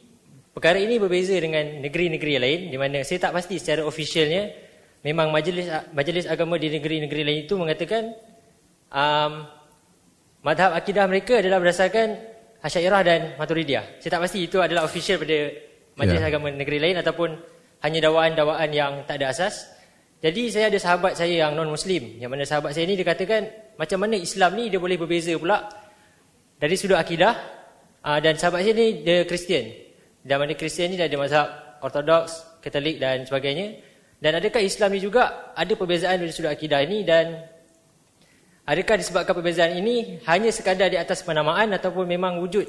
perkara 0.54 0.78
ini 0.78 0.98
berbeza 0.98 1.34
dengan 1.38 1.82
negeri-negeri 1.82 2.32
lain 2.38 2.60
di 2.70 2.76
mana 2.78 3.02
saya 3.06 3.22
tak 3.22 3.34
pasti 3.34 3.62
secara 3.62 3.86
officialnya 3.86 4.50
memang 5.06 5.30
majlis 5.30 5.70
majlis 5.94 6.26
agama 6.26 6.58
di 6.58 6.74
negeri-negeri 6.74 7.22
lain 7.22 7.38
itu 7.46 7.54
mengatakan 7.54 8.10
um, 8.90 9.46
madhab 10.42 10.74
akidah 10.74 11.06
mereka 11.06 11.38
adalah 11.38 11.62
berdasarkan 11.62 12.38
Asyairah 12.58 13.02
dan 13.06 13.20
Maturidiyah. 13.38 14.02
Saya 14.02 14.18
tak 14.18 14.22
pasti 14.26 14.50
itu 14.50 14.58
adalah 14.58 14.82
official 14.82 15.22
pada 15.22 15.38
majlis 15.94 16.18
yeah. 16.18 16.30
agama 16.30 16.50
negeri 16.50 16.78
lain 16.82 16.98
ataupun 16.98 17.30
hanya 17.86 17.98
dakwaan-dakwaan 18.10 18.70
yang 18.74 18.92
tak 19.06 19.22
ada 19.22 19.30
asas. 19.30 19.70
Jadi 20.18 20.50
saya 20.50 20.66
ada 20.66 20.78
sahabat 20.82 21.14
saya 21.14 21.46
yang 21.46 21.54
non-muslim. 21.54 22.18
Yang 22.18 22.30
mana 22.34 22.42
sahabat 22.42 22.74
saya 22.74 22.90
ni 22.90 22.98
dia 22.98 23.06
katakan 23.06 23.46
macam 23.78 24.02
mana 24.02 24.18
Islam 24.18 24.58
ni 24.58 24.66
dia 24.66 24.82
boleh 24.82 24.98
berbeza 24.98 25.30
pula 25.38 25.70
dari 26.58 26.74
sudut 26.74 26.98
akidah 26.98 27.38
ah, 28.02 28.18
dan 28.18 28.34
sahabat 28.34 28.66
saya 28.66 28.74
ni 28.74 29.06
dia 29.06 29.22
Kristian. 29.22 29.70
Dan 30.26 30.42
mana 30.42 30.58
Kristian 30.58 30.90
ni 30.90 30.98
dia 30.98 31.06
ada 31.06 31.14
mazhab 31.14 31.46
Ortodoks, 31.78 32.58
Katolik 32.58 32.98
dan 32.98 33.22
sebagainya. 33.22 33.78
Dan 34.18 34.34
adakah 34.34 34.58
Islam 34.58 34.98
ni 34.98 34.98
juga 34.98 35.54
ada 35.54 35.70
perbezaan 35.78 36.18
dari 36.18 36.34
sudut 36.34 36.50
akidah 36.50 36.82
ini 36.82 37.06
dan 37.06 37.38
Adakah 38.68 39.00
disebabkan 39.00 39.32
perbezaan 39.32 39.80
ini 39.80 40.20
hanya 40.28 40.52
sekadar 40.52 40.92
di 40.92 41.00
atas 41.00 41.25
penamaan 41.25 41.72
ataupun 41.72 42.04
memang 42.04 42.37
wujud 42.37 42.68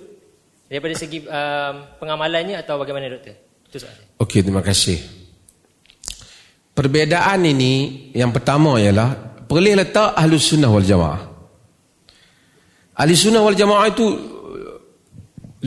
daripada 0.72 0.96
segi 0.96 1.28
um, 1.28 1.76
pengamalannya 2.00 2.56
atau 2.56 2.80
bagaimana 2.80 3.12
doktor? 3.12 3.36
Itu 3.68 3.84
soalan. 3.84 4.16
Okey, 4.16 4.40
terima 4.40 4.64
kasih. 4.64 4.96
Perbezaan 6.72 7.44
ini 7.44 8.08
yang 8.16 8.32
pertama 8.32 8.80
ialah 8.80 9.44
perlih 9.44 9.76
letak 9.76 10.16
ahli 10.16 10.40
sunnah 10.40 10.72
wal 10.72 10.88
jamaah. 10.88 11.20
Ahli 12.96 13.20
sunnah 13.20 13.44
wal 13.44 13.60
jamaah 13.60 13.92
itu 13.92 14.08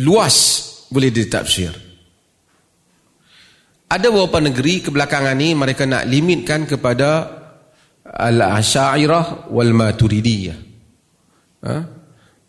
luas 0.01 0.37
boleh 0.89 1.13
ditafsir. 1.13 1.77
Ada 3.93 4.09
beberapa 4.09 4.41
negeri 4.41 4.81
kebelakangan 4.81 5.37
ini 5.37 5.53
mereka 5.53 5.85
nak 5.85 6.09
limitkan 6.09 6.65
kepada 6.65 7.42
Al-Asyairah 8.13 9.49
wal 9.49 9.73
Maturidiyah. 9.73 10.59
Ha? 11.63 11.77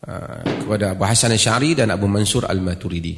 Ha, 0.04 0.14
kepada 0.44 1.00
Abu 1.00 1.08
Hasan 1.08 1.32
Asy'ari 1.32 1.80
dan 1.80 1.88
Abu 1.96 2.12
Mansur 2.12 2.44
Al-Maturidi. 2.44 3.16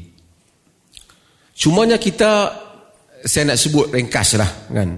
Cumanya 1.58 1.98
kita 1.98 2.54
saya 3.26 3.50
nak 3.50 3.58
sebut 3.58 3.90
ringkaslah 3.90 4.70
kan. 4.70 4.90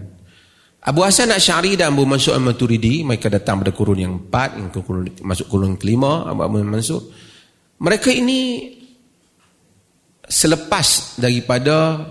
Abu 0.83 0.99
Hasan 0.99 1.31
Asy'ari 1.31 1.79
dan 1.79 1.95
Abu 1.95 2.03
Mansur 2.03 2.35
Al-Maturidi 2.35 3.07
mereka 3.07 3.31
datang 3.31 3.63
pada 3.63 3.71
kurun 3.71 4.03
yang 4.03 4.13
empat, 4.19 4.59
yang 4.59 4.67
kurun, 4.67 5.07
masuk 5.23 5.47
kurun 5.47 5.79
kelima 5.79 6.27
Abu 6.27 6.59
Mansur. 6.59 7.07
Mereka 7.79 8.11
ini 8.11 8.67
selepas 10.27 11.15
daripada 11.15 12.03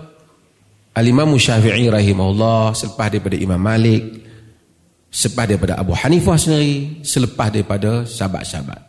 Al-Imam 0.97 1.37
Syafi'i 1.37 1.85
rahimahullah, 1.85 2.73
selepas 2.73 3.13
daripada 3.13 3.37
Imam 3.37 3.61
Malik, 3.61 4.26
selepas 5.07 5.47
daripada 5.47 5.79
Abu 5.79 5.95
Hanifah 5.95 6.37
sendiri, 6.37 7.01
selepas 7.01 7.47
daripada 7.49 8.03
sahabat-sahabat. 8.03 8.81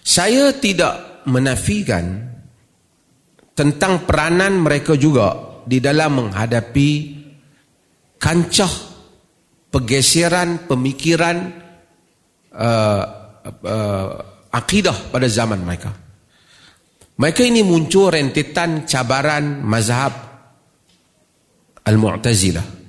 Saya 0.00 0.50
tidak 0.56 1.24
menafikan 1.28 2.26
tentang 3.52 4.08
peranan 4.08 4.64
mereka 4.64 4.96
juga 4.96 5.60
di 5.68 5.78
dalam 5.78 6.24
menghadapi 6.24 6.90
kancah 8.16 8.72
pergeseran 9.68 10.66
pemikiran 10.66 11.36
uh, 12.56 13.04
uh, 13.44 14.08
akidah 14.50 15.12
pada 15.12 15.28
zaman 15.28 15.60
mereka. 15.62 15.92
Mereka 17.20 17.44
ini 17.44 17.60
muncul 17.60 18.08
rentetan 18.08 18.88
cabaran 18.88 19.60
mazhab 19.60 20.12
Al-Mu'tazilah 21.84 22.79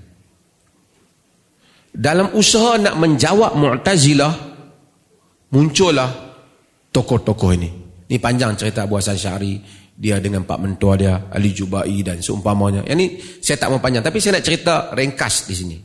dalam 1.91 2.31
usaha 2.39 2.79
nak 2.79 2.95
menjawab 2.95 3.59
Mu'tazilah 3.59 4.33
muncullah 5.51 6.09
tokoh-tokoh 6.91 7.51
ini. 7.55 7.69
Ini 8.11 8.17
panjang 8.19 8.55
cerita 8.59 8.83
Abu 8.83 8.99
Hasan 8.99 9.15
Syari, 9.15 9.59
dia 9.95 10.19
dengan 10.19 10.43
Pak 10.43 10.59
Mentua 10.59 10.99
dia, 10.99 11.27
Ali 11.31 11.55
Jubai 11.55 12.03
dan 12.03 12.19
seumpamanya. 12.19 12.83
Yang 12.87 12.95
ini 12.95 13.07
saya 13.39 13.55
tak 13.59 13.69
mau 13.71 13.79
panjang 13.79 14.03
tapi 14.03 14.19
saya 14.19 14.39
nak 14.39 14.45
cerita 14.47 14.91
ringkas 14.95 15.47
di 15.47 15.55
sini. 15.55 15.77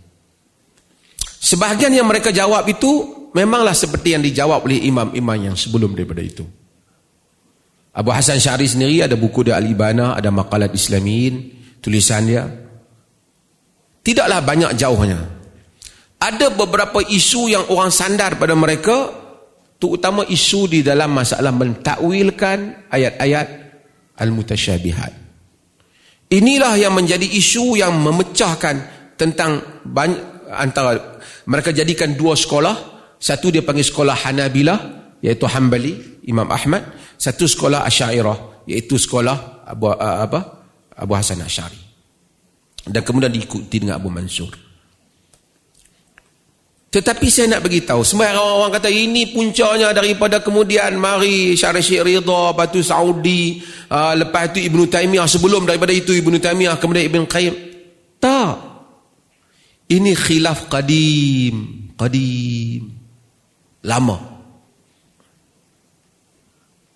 Sebahagian 1.37 1.95
yang 1.95 2.11
mereka 2.11 2.35
jawab 2.35 2.66
itu 2.66 3.31
memanglah 3.31 3.75
seperti 3.75 4.19
yang 4.19 4.23
dijawab 4.23 4.66
oleh 4.66 4.83
imam-imam 4.83 5.53
yang 5.53 5.57
sebelum 5.59 5.95
daripada 5.95 6.23
itu. 6.23 6.42
Abu 7.97 8.11
Hasan 8.11 8.42
Syari 8.42 8.66
sendiri 8.66 9.07
ada 9.07 9.14
buku 9.14 9.47
dia 9.47 9.57
Al-Ibana, 9.57 10.19
ada 10.19 10.29
makalat 10.35 10.75
Islamin, 10.75 11.55
tulisan 11.79 12.27
dia. 12.27 12.45
Tidaklah 14.03 14.42
banyak 14.42 14.75
jauhnya 14.75 15.36
ada 16.16 16.48
beberapa 16.48 17.05
isu 17.05 17.52
yang 17.52 17.64
orang 17.68 17.92
sandar 17.92 18.40
pada 18.40 18.57
mereka 18.57 19.12
terutama 19.76 20.24
isu 20.24 20.61
di 20.72 20.81
dalam 20.81 21.12
masalah 21.12 21.52
mentakwilkan 21.52 22.88
ayat-ayat 22.88 23.46
al-mutasyabihat. 24.16 25.12
Inilah 26.33 26.74
yang 26.81 26.96
menjadi 26.96 27.22
isu 27.22 27.79
yang 27.79 27.94
memecahkan 28.02 28.76
tentang 29.14 29.85
banyak, 29.87 30.50
antara 30.50 31.20
mereka 31.46 31.70
jadikan 31.70 32.16
dua 32.16 32.35
sekolah. 32.35 32.96
Satu 33.16 33.48
dia 33.48 33.64
panggil 33.64 33.87
sekolah 33.87 34.26
Hanabilah 34.26 34.79
iaitu 35.22 35.46
Hanbali 35.46 36.24
Imam 36.26 36.48
Ahmad. 36.50 36.83
Satu 37.16 37.46
sekolah 37.46 37.87
Asy'ariyah 37.87 38.66
iaitu 38.66 38.98
sekolah 38.98 39.68
Abu 39.68 39.92
apa 39.92 40.40
Abu 40.96 41.12
Hasan 41.14 41.44
Asy'ari. 41.44 41.79
Dan 42.87 43.02
kemudian 43.07 43.31
diikuti 43.31 43.83
dengan 43.83 44.02
Abu 44.02 44.11
Mansur 44.11 44.65
tetapi 46.96 47.28
saya 47.28 47.52
nak 47.52 47.68
beritahu, 47.68 48.00
semua 48.00 48.32
orang-orang 48.32 48.80
kata 48.80 48.88
ini 48.88 49.28
puncanya 49.28 49.92
daripada 49.92 50.40
kemudian 50.40 50.96
mari 50.96 51.52
Syarif 51.52 51.85
Syekh 51.85 52.00
Ridha, 52.00 52.56
Batu 52.56 52.80
Saudi, 52.80 53.61
uh, 53.92 54.16
lepas 54.16 54.48
itu 54.56 54.64
Ibn 54.72 54.88
Taymiyah, 54.88 55.28
sebelum 55.28 55.68
daripada 55.68 55.92
itu 55.92 56.16
Ibn 56.16 56.40
Taymiyah, 56.40 56.80
kemudian 56.80 57.04
Ibn 57.12 57.28
Qayyim. 57.28 57.54
Tak. 58.16 58.54
Ini 59.92 60.16
khilaf 60.16 60.72
qadim. 60.72 61.92
Qadim. 62.00 62.82
Lama. 63.85 64.16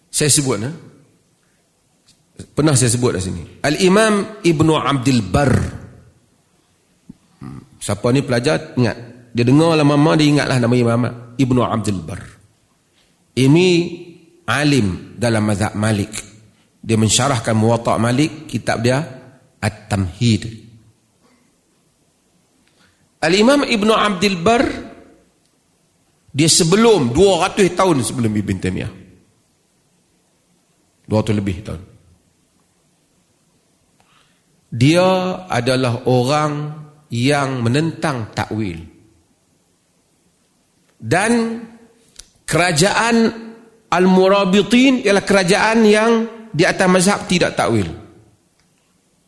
Saya 0.09 0.33
sebut. 0.33 0.65
Eh? 0.65 0.75
Pernah 2.57 2.73
saya 2.73 2.89
sebut 2.89 3.13
di 3.13 3.21
sini. 3.21 3.43
Al-Imam 3.61 4.41
Ibn 4.41 4.69
Abdul 4.81 5.21
Bar. 5.29 5.53
Hmm, 7.45 7.61
siapa 7.77 8.09
ni 8.17 8.25
pelajar, 8.25 8.73
ingat. 8.81 9.10
Dia 9.31 9.47
dengar 9.47 9.79
lah 9.79 9.87
mama, 9.87 10.19
dia 10.19 10.27
ingatlah 10.27 10.59
nama 10.59 10.75
Imam 10.75 11.03
Ibnu 11.39 11.61
Abdul 11.63 12.03
Bar. 12.03 12.21
Ini 13.39 13.69
alim 14.51 15.15
dalam 15.15 15.47
mazhab 15.47 15.79
Malik. 15.79 16.11
Dia 16.83 16.99
mensyarahkan 16.99 17.55
muwatta' 17.55 18.01
Malik, 18.03 18.51
kitab 18.51 18.83
dia 18.83 18.99
At-Tamhid. 19.63 20.43
Al-Imam 23.21 23.69
Ibnu 23.69 23.93
Abdul 23.95 24.37
Bar, 24.43 24.65
dia 26.35 26.51
sebelum, 26.51 27.15
200 27.15 27.79
tahun 27.79 27.97
sebelum 28.03 28.33
Ibn 28.35 28.57
Taymiyah. 28.59 28.93
200 31.07 31.39
lebih 31.39 31.57
tahun. 31.63 31.83
Dia 34.71 35.07
adalah 35.51 36.07
orang 36.07 36.53
yang 37.11 37.59
menentang 37.67 38.31
takwil 38.31 38.90
dan 41.01 41.65
kerajaan 42.45 43.49
Al-Murabitin 43.91 45.03
ialah 45.03 45.25
kerajaan 45.27 45.83
yang 45.83 46.13
di 46.53 46.63
atas 46.63 46.87
mazhab 46.87 47.27
tidak 47.27 47.59
takwil 47.59 47.89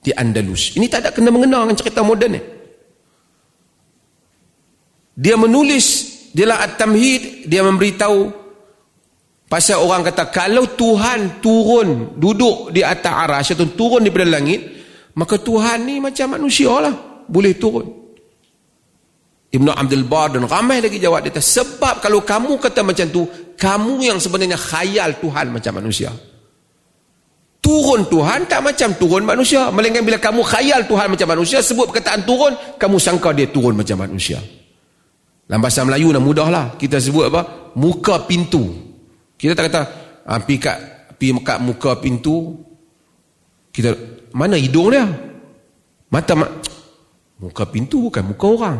di 0.02 0.10
Andalus. 0.14 0.76
Ini 0.78 0.86
tak 0.86 1.06
ada 1.06 1.10
kena 1.10 1.34
mengena 1.34 1.66
dengan 1.66 1.78
cerita 1.78 2.04
moden 2.04 2.30
ni. 2.36 2.42
Dia 5.18 5.34
menulis 5.38 5.86
dalam 6.34 6.58
At-Tamhid 6.58 7.46
dia 7.46 7.62
memberitahu 7.62 8.20
pasal 9.46 9.84
orang 9.84 10.02
kata 10.08 10.32
kalau 10.32 10.64
Tuhan 10.72 11.44
turun 11.44 12.16
duduk 12.16 12.72
di 12.72 12.80
atas 12.80 13.12
arasy 13.12 13.52
atau 13.52 13.68
turun 13.68 14.00
daripada 14.00 14.40
langit 14.40 14.60
maka 15.12 15.36
Tuhan 15.36 15.84
ni 15.84 16.00
macam 16.00 16.40
manusia 16.40 16.72
lah 16.72 17.24
boleh 17.28 17.52
turun. 17.60 18.01
Ibn 19.52 19.68
Abdul 19.68 20.08
Bar 20.08 20.32
dan 20.32 20.48
ramai 20.48 20.80
lagi 20.80 20.96
jawab 20.96 21.28
dia 21.28 21.36
sebab 21.36 22.00
kalau 22.00 22.24
kamu 22.24 22.56
kata 22.56 22.80
macam 22.80 23.04
tu 23.12 23.28
kamu 23.60 24.00
yang 24.00 24.16
sebenarnya 24.16 24.56
khayal 24.56 25.20
Tuhan 25.20 25.52
macam 25.52 25.72
manusia. 25.76 26.08
Turun 27.62 28.10
Tuhan 28.10 28.50
tak 28.50 28.58
macam 28.64 28.90
turun 28.98 29.22
manusia. 29.22 29.70
Melainkan 29.70 30.02
bila 30.02 30.18
kamu 30.18 30.42
khayal 30.42 30.82
Tuhan 30.90 31.06
macam 31.14 31.28
manusia, 31.30 31.62
sebut 31.62 31.86
perkataan 31.94 32.26
turun, 32.26 32.58
kamu 32.74 32.96
sangka 32.98 33.30
dia 33.30 33.46
turun 33.46 33.78
macam 33.78 34.02
manusia. 34.02 34.42
Dalam 35.46 35.62
bahasa 35.62 35.86
Melayu 35.86 36.10
dah 36.10 36.18
mudah 36.18 36.48
lah. 36.50 36.66
Kita 36.74 36.98
sebut 36.98 37.30
apa? 37.30 37.70
Muka 37.78 38.26
pintu. 38.26 38.66
Kita 39.38 39.54
tak 39.54 39.70
kata, 39.70 39.80
ah, 40.26 40.42
pergi 40.42 40.58
kat, 40.58 40.78
pergi 41.14 41.38
kat 41.38 41.58
muka 41.62 41.92
pintu, 42.02 42.56
kita, 43.70 43.94
mana 44.34 44.58
hidung 44.58 44.90
dia? 44.90 45.06
Mata, 46.10 46.34
ma 46.34 46.50
muka 47.38 47.64
pintu 47.70 48.10
bukan 48.10 48.22
muka 48.26 48.46
orang. 48.50 48.78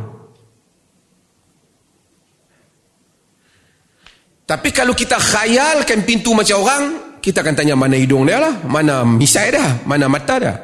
Tapi 4.42 4.68
kalau 4.74 4.92
kita 4.92 5.16
khayalkan 5.16 6.02
pintu 6.02 6.34
macam 6.34 6.60
orang, 6.66 6.84
kita 7.22 7.40
akan 7.40 7.54
tanya 7.54 7.78
mana 7.78 7.94
hidung 7.94 8.26
dia 8.26 8.42
lah, 8.42 8.66
mana 8.66 9.06
misai 9.06 9.54
dia, 9.54 9.80
mana 9.86 10.10
mata 10.10 10.34
dia. 10.42 10.54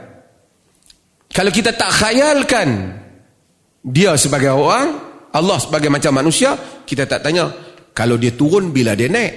Kalau 1.31 1.55
kita 1.55 1.71
tak 1.77 1.95
khayalkan 1.95 2.99
dia 3.87 4.19
sebagai 4.19 4.51
orang, 4.51 4.99
Allah 5.31 5.59
sebagai 5.63 5.87
macam 5.87 6.11
manusia, 6.19 6.59
kita 6.83 7.07
tak 7.07 7.23
tanya 7.23 7.53
kalau 7.95 8.19
dia 8.19 8.35
turun 8.35 8.75
bila 8.75 8.99
dia 8.99 9.07
naik. 9.07 9.35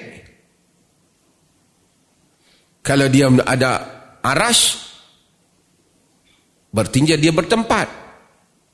Kalau 2.82 3.06
dia 3.06 3.30
ada 3.46 3.72
arash, 4.26 4.82
bertinja 6.74 7.14
dia 7.22 7.30
bertempat. 7.30 8.02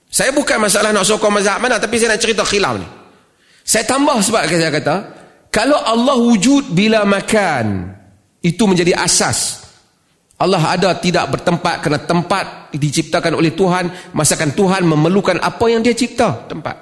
Saya 0.08 0.32
bukan 0.32 0.64
masalah 0.64 0.96
nak 0.96 1.04
sokong 1.04 1.36
mazhab 1.36 1.60
mana, 1.60 1.76
tapi 1.76 2.00
saya 2.00 2.16
nak 2.16 2.24
cerita 2.24 2.48
khilaf 2.48 2.80
ni. 2.80 2.88
Saya 3.68 3.84
tambah 3.84 4.16
sebab 4.24 4.48
saya 4.48 4.72
kata, 4.72 4.96
kalau 5.50 5.80
Allah 5.80 6.16
wujud 6.20 6.76
bila 6.76 7.08
makan, 7.08 7.98
itu 8.44 8.64
menjadi 8.64 8.94
asas. 8.96 9.66
Allah 10.38 10.62
ada 10.62 10.94
tidak 11.02 11.34
bertempat 11.34 11.82
kerana 11.82 12.00
tempat 12.06 12.46
diciptakan 12.70 13.34
oleh 13.34 13.58
Tuhan. 13.58 14.14
Masakan 14.14 14.54
Tuhan 14.54 14.86
memerlukan 14.86 15.42
apa 15.42 15.66
yang 15.66 15.82
dia 15.82 15.98
cipta? 15.98 16.46
Tempat. 16.46 16.78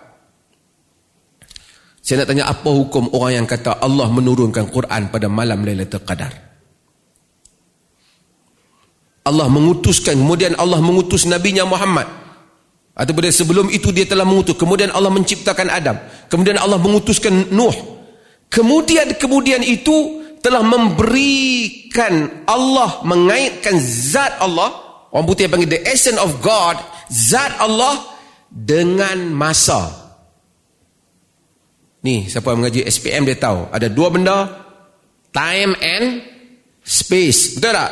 Saya 2.04 2.22
nak 2.22 2.28
tanya 2.36 2.46
apa 2.52 2.70
hukum 2.70 3.10
orang 3.16 3.42
yang 3.42 3.48
kata 3.48 3.82
Allah 3.82 4.12
menurunkan 4.12 4.70
Quran 4.70 5.10
pada 5.10 5.32
malam 5.32 5.64
Lailatul 5.64 6.04
Qadar? 6.04 6.34
Allah 9.26 9.48
mengutuskan, 9.50 10.14
kemudian 10.20 10.54
Allah 10.60 10.78
mengutus 10.84 11.26
Nabi-Nya 11.26 11.66
Muhammad. 11.66 12.06
Ataupun 12.94 13.28
sebelum 13.28 13.68
itu 13.74 13.90
dia 13.90 14.06
telah 14.06 14.24
mengutus. 14.24 14.54
Kemudian 14.56 14.94
Allah 14.94 15.10
menciptakan 15.10 15.68
Adam. 15.68 15.98
Kemudian 16.30 16.60
Allah 16.62 16.78
mengutuskan 16.78 17.52
Nuh. 17.52 17.95
Kemudian 18.50 19.16
kemudian 19.20 19.62
itu 19.66 20.24
telah 20.40 20.62
memberikan 20.62 22.46
Allah 22.46 23.02
mengaitkan 23.02 23.76
zat 23.82 24.38
Allah 24.38 24.70
orang 25.10 25.26
putih 25.26 25.50
panggil 25.50 25.68
the 25.68 25.82
essence 25.90 26.22
of 26.22 26.38
God 26.40 26.78
zat 27.10 27.58
Allah 27.58 28.16
dengan 28.48 29.34
masa. 29.34 30.06
Ni 32.06 32.30
siapa 32.30 32.54
yang 32.54 32.62
mengaji 32.62 32.86
SPM 32.86 33.26
dia 33.26 33.36
tahu. 33.36 33.74
Ada 33.74 33.90
dua 33.90 34.14
benda 34.14 34.38
time 35.34 35.74
and 35.82 36.22
space. 36.86 37.58
Betul 37.58 37.74
tak? 37.74 37.92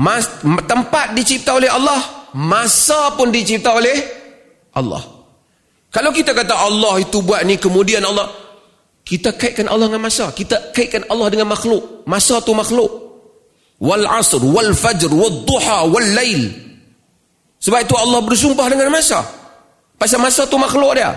Mas, 0.00 0.24
tempat 0.64 1.12
dicipta 1.12 1.54
oleh 1.54 1.68
Allah 1.68 2.32
masa 2.32 3.12
pun 3.14 3.28
dicipta 3.28 3.76
oleh 3.76 3.96
Allah. 4.72 5.04
Kalau 5.92 6.08
kita 6.08 6.32
kata 6.32 6.56
Allah 6.56 7.04
itu 7.04 7.20
buat 7.20 7.44
ni 7.44 7.60
kemudian 7.60 8.00
Allah 8.00 8.32
kita 9.12 9.36
kaitkan 9.36 9.68
Allah 9.68 9.92
dengan 9.92 10.08
masa. 10.08 10.32
Kita 10.32 10.72
kaitkan 10.72 11.04
Allah 11.12 11.28
dengan 11.28 11.52
makhluk. 11.52 12.08
Masa 12.08 12.40
tu 12.40 12.56
makhluk. 12.56 12.88
Wal 13.76 14.08
asr, 14.08 14.40
wal 14.40 14.72
fajr, 14.72 15.12
wal 15.12 15.44
duha, 15.44 15.84
wal 15.84 16.08
lail. 16.16 16.48
Sebab 17.60 17.84
itu 17.84 17.92
Allah 17.92 18.24
bersumpah 18.24 18.72
dengan 18.72 18.88
masa. 18.88 19.20
Pasal 20.00 20.16
masa 20.16 20.48
tu 20.48 20.56
makhluk 20.56 20.96
dia. 20.96 21.12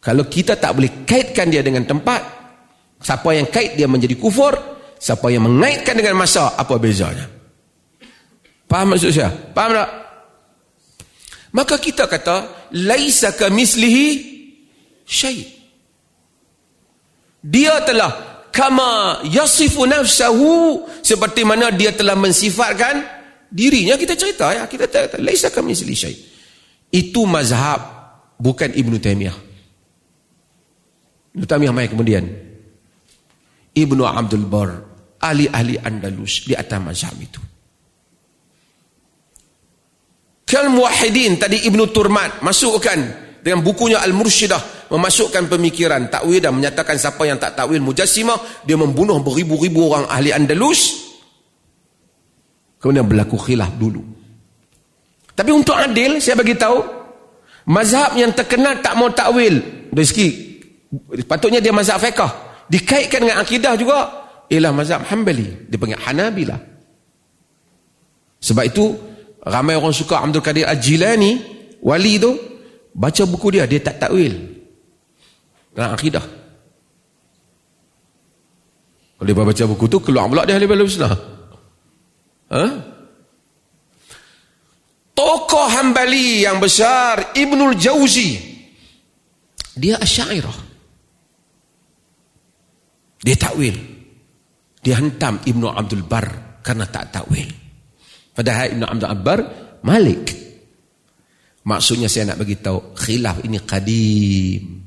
Kalau 0.00 0.24
kita 0.32 0.56
tak 0.56 0.80
boleh 0.80 1.04
kaitkan 1.04 1.52
dia 1.52 1.60
dengan 1.60 1.84
tempat, 1.84 2.24
siapa 3.04 3.36
yang 3.36 3.52
kait 3.52 3.76
dia 3.76 3.84
menjadi 3.84 4.16
kufur, 4.16 4.56
siapa 4.96 5.28
yang 5.28 5.44
mengaitkan 5.44 5.92
dengan 5.92 6.24
masa, 6.24 6.56
apa 6.56 6.72
bezanya? 6.80 7.28
Faham 8.64 8.96
maksud 8.96 9.12
saya? 9.12 9.28
Faham 9.52 9.76
tak? 9.76 9.90
Maka 11.52 11.76
kita 11.76 12.08
kata, 12.08 12.36
laisa 12.72 13.28
mislihi 13.52 14.08
syait 15.04 15.57
dia 17.42 17.78
telah 17.86 18.42
kama 18.50 19.22
yasifu 19.28 19.86
nafsahu 19.86 20.82
seperti 21.04 21.46
mana 21.46 21.70
dia 21.70 21.94
telah 21.94 22.18
mensifatkan 22.18 23.06
dirinya. 23.48 23.94
Kita 23.94 24.18
cerita 24.18 24.50
ya 24.50 24.66
kita 24.66 24.90
kata 24.90 25.16
laisa 25.22 25.48
kami 25.54 25.74
syai. 25.74 26.16
Itu 26.88 27.28
mazhab 27.28 27.80
bukan 28.40 28.72
Ibnu 28.72 28.96
Taimiyah. 28.98 29.36
Ibnu 31.36 31.44
Taimiyah 31.46 31.74
mai 31.74 31.86
kemudian. 31.86 32.24
Ibnu 33.78 34.02
Abdul 34.02 34.48
Bar 34.50 34.70
ahli-ahli 35.22 35.78
Andalus 35.78 36.42
di 36.42 36.56
atas 36.58 36.80
mazhab 36.82 37.14
itu. 37.20 37.38
Kal 40.48 40.72
Muwahhidin 40.72 41.36
tadi 41.36 41.68
Ibnu 41.68 41.92
Turmat 41.92 42.40
masukkan 42.40 43.27
dengan 43.44 43.62
bukunya 43.62 44.02
Al-Mursyidah 44.02 44.90
memasukkan 44.92 45.46
pemikiran 45.46 46.08
takwil 46.08 46.42
dan 46.42 46.56
menyatakan 46.56 46.96
siapa 46.96 47.22
yang 47.24 47.36
tak 47.36 47.54
takwil 47.54 47.80
mujassimah 47.82 48.64
dia 48.64 48.74
membunuh 48.74 49.20
beribu-ribu 49.20 49.92
orang 49.92 50.06
ahli 50.10 50.34
Andalus. 50.34 51.10
Kemudian 52.78 53.06
berlaku 53.06 53.36
khilaf 53.38 53.74
dulu. 53.74 54.02
Tapi 55.34 55.50
untuk 55.50 55.74
adil 55.74 56.18
saya 56.22 56.38
bagi 56.38 56.54
tahu 56.54 56.78
mazhab 57.70 58.14
yang 58.18 58.30
terkenal 58.34 58.78
tak 58.82 58.94
mau 58.94 59.10
takwil. 59.10 59.58
Dari 59.90 60.06
segi 60.06 60.28
patutnya 61.26 61.58
dia 61.58 61.74
mazhab 61.74 61.98
fiqh 61.98 62.30
dikaitkan 62.70 63.26
dengan 63.26 63.38
akidah 63.42 63.74
juga 63.74 63.98
ialah 64.50 64.70
mazhab 64.70 65.02
Hanbali. 65.06 65.68
Dia 65.70 65.78
panggil 65.78 65.98
Hanabilah 65.98 66.78
sebab 68.38 68.64
itu 68.66 68.94
ramai 69.42 69.74
orang 69.74 69.94
suka 69.94 70.22
Abdul 70.22 70.42
Qadir 70.42 70.66
Al-Jilani 70.66 71.32
wali 71.82 72.22
tu 72.22 72.30
baca 72.94 73.22
buku 73.28 73.46
dia 73.54 73.64
dia 73.64 73.80
tak 73.82 74.00
takwil 74.00 74.34
dalam 75.72 75.92
akidah. 75.94 76.24
Kalau 79.18 79.26
dia 79.26 79.34
baca 79.34 79.64
buku 79.66 79.84
tu 79.90 79.98
keluar 79.98 80.30
pula 80.30 80.46
dia 80.46 80.54
ahli 80.54 80.66
balai 80.70 80.86
sunnah. 80.86 81.14
Ha? 82.48 82.64
Tokoh 85.12 85.66
Hambali 85.74 86.46
yang 86.46 86.62
besar 86.62 87.34
Ibnul 87.34 87.74
Jauzi 87.74 88.38
dia 89.78 89.98
asyairah. 89.98 90.58
Dia 93.22 93.36
takwil. 93.38 93.76
Dia 94.82 94.98
hentam 94.98 95.42
Ibnu 95.42 95.66
Abdul 95.70 96.06
Bar 96.06 96.58
karena 96.62 96.86
tak 96.86 97.14
takwil. 97.14 97.50
Padahal 98.34 98.74
Ibnu 98.74 98.84
Abdul 98.86 99.18
Bar 99.22 99.40
Malik. 99.82 100.47
Maksudnya 101.68 102.08
saya 102.08 102.32
nak 102.32 102.40
bagi 102.40 102.56
tahu 102.56 102.96
khilaf 102.96 103.44
ini 103.44 103.60
kadim 103.60 104.80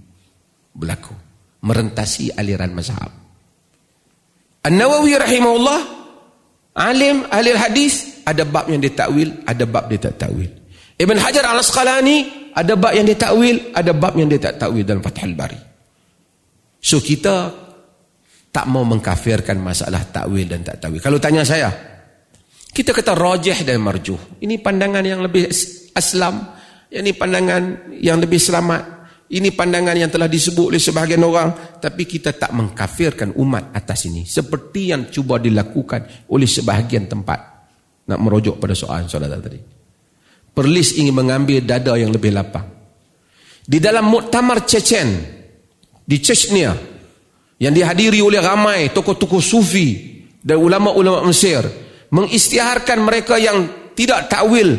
berlaku. 0.73 1.13
Merentasi 1.61 2.33
aliran 2.33 2.73
mazhab. 2.73 3.13
An-Nawawi 4.65 5.13
rahimahullah 5.13 5.79
alim 6.73 7.29
ahli 7.29 7.53
hadis 7.53 8.25
ada 8.25 8.41
bab 8.41 8.65
yang 8.65 8.81
dia 8.81 8.89
takwil 8.97 9.29
ada 9.45 9.61
bab 9.69 9.85
dia 9.93 10.09
tak 10.09 10.25
takwil. 10.25 10.49
Ibn 10.97 11.17
Hajar 11.21 11.45
al-Asqalani 11.53 12.49
ada 12.57 12.73
bab 12.73 12.97
yang 12.97 13.05
dia 13.05 13.17
takwil 13.17 13.77
ada 13.77 13.93
bab 13.93 14.17
yang 14.17 14.25
dia 14.25 14.41
tak 14.41 14.57
takwil 14.57 14.81
dalam 14.81 15.05
Fathul 15.05 15.37
Bari. 15.37 15.59
So 16.81 16.97
kita 16.97 17.53
tak 18.49 18.65
mau 18.65 18.81
mengkafirkan 18.81 19.61
masalah 19.61 20.01
takwil 20.09 20.49
dan 20.49 20.65
tak 20.65 20.81
takwil. 20.81 20.97
Kalau 20.97 21.21
tanya 21.21 21.45
saya 21.45 21.69
kita 22.73 22.89
kata 22.89 23.13
rajih 23.13 23.61
dan 23.69 23.77
marjuh. 23.85 24.41
Ini 24.41 24.57
pandangan 24.65 25.05
yang 25.05 25.21
lebih 25.21 25.45
aslam 25.93 26.60
ini 26.91 27.15
pandangan 27.15 27.95
yang 27.95 28.19
lebih 28.19 28.37
selamat 28.37 29.01
Ini 29.31 29.55
pandangan 29.55 29.95
yang 29.95 30.11
telah 30.11 30.27
disebut 30.27 30.75
oleh 30.75 30.81
sebahagian 30.81 31.23
orang. 31.23 31.79
Tapi 31.79 32.03
kita 32.03 32.35
tak 32.35 32.51
mengkafirkan 32.51 33.31
umat 33.39 33.71
atas 33.71 34.11
ini. 34.11 34.27
Seperti 34.27 34.91
yang 34.91 35.07
cuba 35.07 35.39
dilakukan 35.39 36.27
oleh 36.27 36.43
sebahagian 36.43 37.07
tempat. 37.07 37.39
Nak 38.11 38.19
merujuk 38.19 38.59
pada 38.59 38.75
soalan 38.75 39.07
saudara 39.07 39.39
tadi. 39.39 39.55
Perlis 40.51 40.99
ingin 40.99 41.15
mengambil 41.15 41.63
dada 41.63 41.95
yang 41.95 42.11
lebih 42.11 42.35
lapang. 42.35 42.67
Di 43.63 43.79
dalam 43.79 44.11
muktamar 44.11 44.67
Chechen. 44.67 45.07
Di 46.03 46.19
Chechnya. 46.19 46.75
Yang 47.55 47.73
dihadiri 47.79 48.19
oleh 48.19 48.43
ramai 48.43 48.91
tokoh-tokoh 48.91 49.39
sufi. 49.39 50.19
Dan 50.43 50.59
ulama-ulama 50.59 51.23
Mesir. 51.23 51.63
Mengistiharkan 52.11 52.99
mereka 52.99 53.39
yang 53.39 53.63
tidak 53.95 54.27
takwil. 54.27 54.75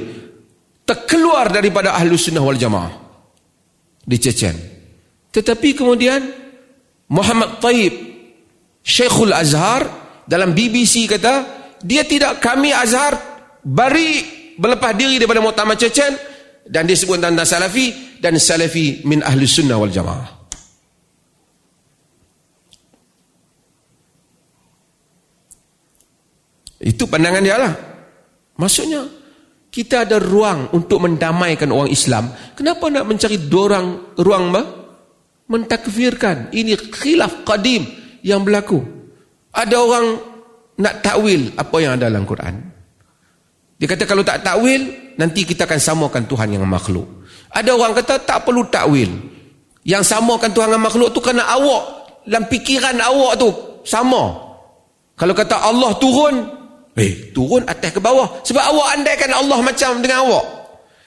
Terkeluar 0.83 1.49
daripada 1.49 1.95
ahlu 1.95 2.19
sunnah 2.19 2.43
wal 2.43 2.59
jamaah 2.59 2.93
di 4.03 4.17
Chechen. 4.19 4.57
Tetapi 5.31 5.79
kemudian 5.79 6.21
Muhammad 7.09 7.63
Taib 7.63 7.95
Syekhul 8.83 9.31
Azhar 9.31 9.87
dalam 10.27 10.53
BBC 10.53 11.07
kata 11.07 11.35
dia 11.81 12.03
tidak 12.03 12.43
kami 12.43 12.75
Azhar 12.75 13.15
bari 13.63 14.27
berlepas 14.59 14.93
diri 14.99 15.23
daripada 15.23 15.41
muktamar 15.41 15.79
Chechen 15.79 16.19
dan 16.67 16.87
dia 16.87 16.99
sebut 16.99 17.19
tentang 17.19 17.47
Salafi 17.47 18.19
dan 18.19 18.39
Salafi 18.39 19.07
min 19.07 19.23
ahli 19.23 19.47
sunnah 19.47 19.79
wal 19.79 19.91
jamaah. 19.91 20.43
Itu 26.83 27.07
pandangan 27.07 27.43
dia 27.47 27.57
lah. 27.63 27.73
Maksudnya, 28.59 29.07
kita 29.73 30.05
ada 30.05 30.21
ruang 30.21 30.69
untuk 30.77 31.01
mendamaikan 31.01 31.73
orang 31.73 31.89
Islam. 31.89 32.29
Kenapa 32.53 32.93
nak 32.93 33.09
mencari 33.09 33.41
dorang 33.49 34.13
ruang 34.21 34.53
bah? 34.53 34.67
Mentakfirkan. 35.49 36.53
Ini 36.53 36.77
khilaf 36.93 37.41
qadim 37.49 37.89
yang 38.21 38.45
berlaku. 38.45 38.85
Ada 39.57 39.77
orang 39.81 40.07
nak 40.77 41.01
takwil 41.01 41.57
apa 41.57 41.77
yang 41.81 41.97
ada 41.97 42.13
dalam 42.13 42.29
Quran. 42.29 42.55
Dia 43.81 43.89
kata 43.89 44.05
kalau 44.05 44.21
tak 44.21 44.45
takwil, 44.45 45.17
nanti 45.17 45.43
kita 45.49 45.65
akan 45.65 45.81
samakan 45.81 46.29
Tuhan 46.29 46.53
yang 46.53 46.69
makhluk. 46.69 47.25
Ada 47.49 47.73
orang 47.73 47.97
kata 47.97 48.21
tak 48.23 48.45
perlu 48.45 48.69
takwil. 48.69 49.09
Yang 49.89 50.05
samakan 50.05 50.53
Tuhan 50.53 50.69
yang 50.69 50.85
makhluk 50.85 51.17
tu 51.17 51.19
kerana 51.25 51.49
awak, 51.49 51.83
dalam 52.29 52.45
fikiran 52.47 53.01
awak 53.03 53.41
tu 53.41 53.49
sama. 53.89 54.53
Kalau 55.17 55.35
kata 55.35 55.65
Allah 55.65 55.91
turun, 55.99 56.62
Eh, 56.93 57.33
turun 57.33 57.65
atas 57.65 57.89
ke 57.89 58.01
bawah. 58.01 58.45
Sebab 58.45 58.61
awak 58.61 58.89
andaikan 59.01 59.33
Allah 59.33 59.59
macam 59.65 60.05
dengan 60.05 60.29
awak. 60.29 60.45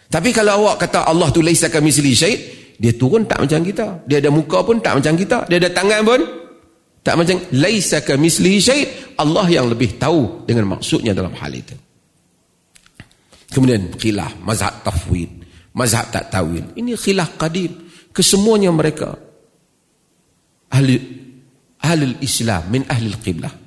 Tapi 0.10 0.30
kalau 0.34 0.66
awak 0.66 0.82
kata 0.82 1.06
Allah 1.06 1.30
tu 1.30 1.46
laisa 1.46 1.70
kami 1.70 1.94
sili 1.94 2.18
syait, 2.18 2.40
dia 2.82 2.94
turun 2.98 3.30
tak 3.30 3.46
macam 3.46 3.62
kita. 3.62 4.02
Dia 4.10 4.18
ada 4.18 4.34
muka 4.34 4.66
pun 4.66 4.82
tak 4.82 4.98
macam 4.98 5.14
kita. 5.14 5.46
Dia 5.46 5.62
ada 5.62 5.70
tangan 5.70 6.02
pun 6.02 6.22
tak 7.06 7.22
macam 7.22 7.38
laisa 7.54 8.02
kami 8.02 8.34
sili 8.34 8.58
syait. 8.58 9.14
Allah 9.22 9.46
yang 9.46 9.70
lebih 9.70 10.02
tahu 10.02 10.46
dengan 10.50 10.74
maksudnya 10.78 11.14
dalam 11.14 11.38
hal 11.38 11.54
itu. 11.54 11.78
Kemudian 13.54 13.94
khilaf 13.96 14.36
mazhab 14.42 14.82
tafwid, 14.82 15.30
mazhab 15.78 16.10
tak 16.10 16.34
tawil. 16.34 16.66
Ini 16.74 16.98
khilaf 16.98 17.38
qadim. 17.38 17.72
Kesemuanya 18.10 18.74
mereka 18.74 19.14
ahli 20.74 20.98
ahli 21.84 22.18
Islam 22.26 22.64
min 22.74 22.82
ahli 22.90 23.12
qiblah 23.22 23.65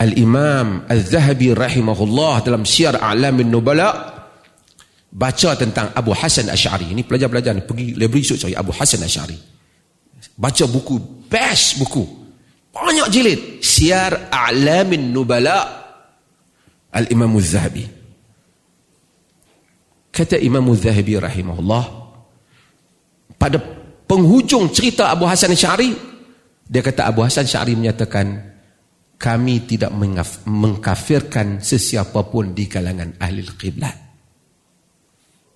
Al-Imam 0.00 0.88
Al-Zahabi 0.88 1.52
rahimahullah 1.52 2.40
dalam 2.40 2.64
Syiar 2.64 2.96
A'lamin 2.96 3.52
Nubala 3.52 3.92
baca 5.12 5.50
tentang 5.60 5.92
Abu 5.92 6.16
Hasan 6.16 6.48
Ash'ari. 6.48 6.88
Ini 6.96 7.04
pelajar-pelajar 7.04 7.52
ni 7.52 7.60
pergi 7.60 7.92
library 7.92 8.24
research 8.24 8.48
cari 8.48 8.56
Abu 8.56 8.72
Hasan 8.72 9.04
Ash'ari. 9.04 9.36
Baca 10.40 10.64
buku, 10.64 11.28
best 11.28 11.76
buku. 11.84 12.04
Banyak 12.72 13.08
jilid. 13.12 13.40
Syiar 13.60 14.32
A'lamin 14.32 15.12
Nubala 15.12 15.68
Al-Imam 16.96 17.36
Al-Zahabi. 17.36 17.84
Kata 20.08 20.40
Imam 20.40 20.64
Al-Zahabi 20.64 21.20
rahimahullah 21.20 21.84
pada 23.36 23.60
penghujung 24.08 24.72
cerita 24.72 25.12
Abu 25.12 25.28
Hasan 25.28 25.52
Ash'ari 25.52 25.92
dia 26.70 26.80
kata 26.80 27.04
Abu 27.04 27.20
Hasan 27.20 27.44
Ash'ari 27.46 27.78
menyatakan 27.78 28.49
kami 29.20 29.68
tidak 29.68 29.92
mengkafirkan 30.48 31.60
sesiapa 31.60 32.24
pun 32.32 32.56
di 32.56 32.64
kalangan 32.64 33.20
ahli 33.20 33.44
qiblat. 33.44 33.96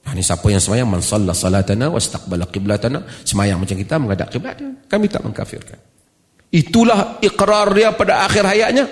Ini 0.05 0.21
siapa 0.21 0.45
yang 0.53 0.61
semayang 0.61 0.85
man 0.85 1.01
salla 1.01 1.33
salatana 1.33 1.89
wastaqbala 1.89 2.45
qiblatana 2.53 3.25
semayang 3.25 3.57
macam 3.57 3.73
kita 3.73 3.97
menghadap 3.97 4.29
qiblat 4.29 4.61
dia 4.61 4.69
kami 4.85 5.09
tak 5.09 5.25
mengkafirkan. 5.25 5.81
Itulah 6.53 7.19
iqrar 7.25 7.73
dia 7.73 7.97
pada 7.97 8.29
akhir 8.29 8.45
hayatnya. 8.45 8.85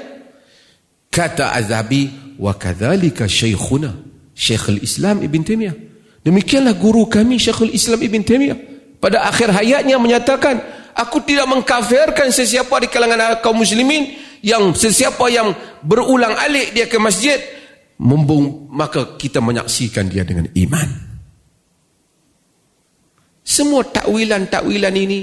Kata 1.12 1.52
Azhabi 1.52 2.08
wa 2.40 2.56
kadzalika 2.56 3.28
syekhuna 3.28 3.92
Syekhul 4.32 4.80
Islam 4.80 5.20
Ibn 5.20 5.40
Taimiyah. 5.44 5.76
Demikianlah 6.24 6.80
guru 6.80 7.04
kami 7.04 7.36
Syekhul 7.36 7.76
Islam 7.76 8.00
Ibn 8.00 8.20
Taimiyah 8.24 8.58
pada 8.96 9.28
akhir 9.28 9.52
hayatnya 9.52 10.00
menyatakan 10.00 10.58
aku 10.96 11.20
tidak 11.28 11.44
mengkafirkan 11.52 12.32
sesiapa 12.32 12.72
di 12.80 12.88
kalangan 12.88 13.38
kaum 13.44 13.60
muslimin 13.60 14.31
yang 14.42 14.74
sesiapa 14.74 15.26
yang 15.30 15.54
berulang 15.86 16.34
alik 16.34 16.74
dia 16.74 16.90
ke 16.90 16.98
masjid 16.98 17.38
membung 18.02 18.66
maka 18.74 19.14
kita 19.14 19.38
menyaksikan 19.38 20.10
dia 20.10 20.26
dengan 20.26 20.50
iman. 20.50 20.88
Semua 23.42 23.82
takwilan-takwilan 23.86 24.94
ini 24.98 25.20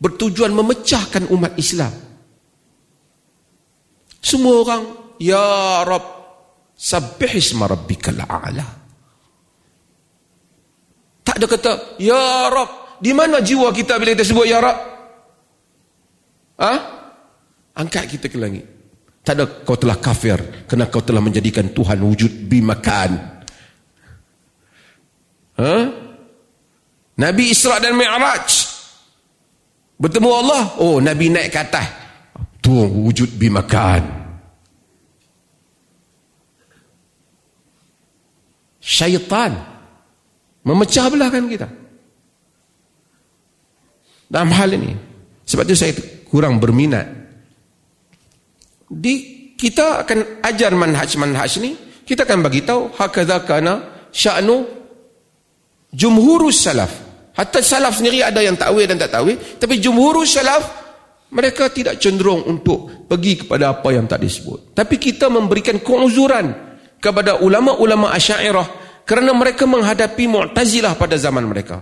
bertujuan 0.00 0.52
memecahkan 0.52 1.28
umat 1.32 1.56
Islam. 1.56 1.92
Semua 4.22 4.54
orang 4.64 4.82
ya 5.20 5.82
rab 5.84 6.04
sabbih 6.72 7.32
isma 7.36 7.68
rabbikal 7.68 8.24
a'la. 8.24 8.66
Tak 11.22 11.36
ada 11.38 11.46
kata 11.48 11.72
ya 12.00 12.48
rab 12.48 13.00
di 13.02 13.10
mana 13.10 13.42
jiwa 13.42 13.74
kita 13.74 13.98
bila 13.98 14.14
kita 14.14 14.22
sebut 14.22 14.46
ya 14.46 14.62
rab 14.62 14.78
ha 16.62 17.01
angkat 17.76 18.04
kita 18.16 18.26
ke 18.28 18.36
langit. 18.36 18.64
Tak 19.22 19.38
ada 19.38 19.44
kau 19.46 19.78
telah 19.78 19.96
kafir 20.02 20.66
kerana 20.66 20.90
kau 20.90 20.98
telah 20.98 21.22
menjadikan 21.22 21.70
Tuhan 21.70 22.02
wujud 22.02 22.50
bimakan. 22.50 23.10
Ha? 25.62 25.74
Nabi 27.22 27.54
Isra 27.54 27.78
dan 27.78 27.94
Mi'raj. 27.94 28.50
Bertemu 29.94 30.30
Allah. 30.34 30.62
Oh 30.82 30.98
Nabi 30.98 31.30
naik 31.30 31.54
ke 31.54 31.60
atas. 31.62 31.86
Tuhan 32.58 32.90
wujud 32.90 33.30
bimakan. 33.38 34.02
Syaitan 38.82 39.54
memecah 40.66 41.06
belahkan 41.06 41.46
kita. 41.46 41.70
Dalam 44.26 44.50
hal 44.50 44.74
ini. 44.74 44.98
Sebab 45.46 45.62
itu 45.70 45.78
saya 45.78 45.94
kurang 46.26 46.58
berminat 46.58 47.21
di 48.92 49.14
kita 49.56 50.04
akan 50.04 50.44
ajar 50.44 50.76
manhaj-manhaj 50.76 51.52
ni 51.64 51.72
kita 52.04 52.28
akan 52.28 52.44
bagi 52.44 52.60
tahu 52.60 52.92
hakadha 52.92 53.40
kana 53.46 54.06
sya'nu 54.12 54.68
jumhurus 55.88 56.60
salaf. 56.60 56.92
Hatta 57.32 57.64
salaf 57.64 57.96
sendiri 57.96 58.20
ada 58.20 58.44
yang 58.44 58.60
takwil 58.60 58.84
dan 58.84 59.00
tak 59.00 59.16
takwil 59.16 59.40
tapi 59.56 59.80
jumhurus 59.80 60.36
salaf 60.36 60.64
mereka 61.32 61.72
tidak 61.72 61.96
cenderung 61.96 62.44
untuk 62.44 63.08
pergi 63.08 63.46
kepada 63.46 63.72
apa 63.72 63.88
yang 63.96 64.04
tak 64.04 64.20
disebut. 64.20 64.76
Tapi 64.76 65.00
kita 65.00 65.32
memberikan 65.32 65.80
keuzuran 65.80 66.52
kepada 67.00 67.40
ulama-ulama 67.40 68.12
asyairah 68.12 68.68
kerana 69.08 69.32
mereka 69.32 69.64
menghadapi 69.64 70.28
mu'tazilah 70.28 70.92
pada 71.00 71.16
zaman 71.16 71.48
mereka. 71.48 71.80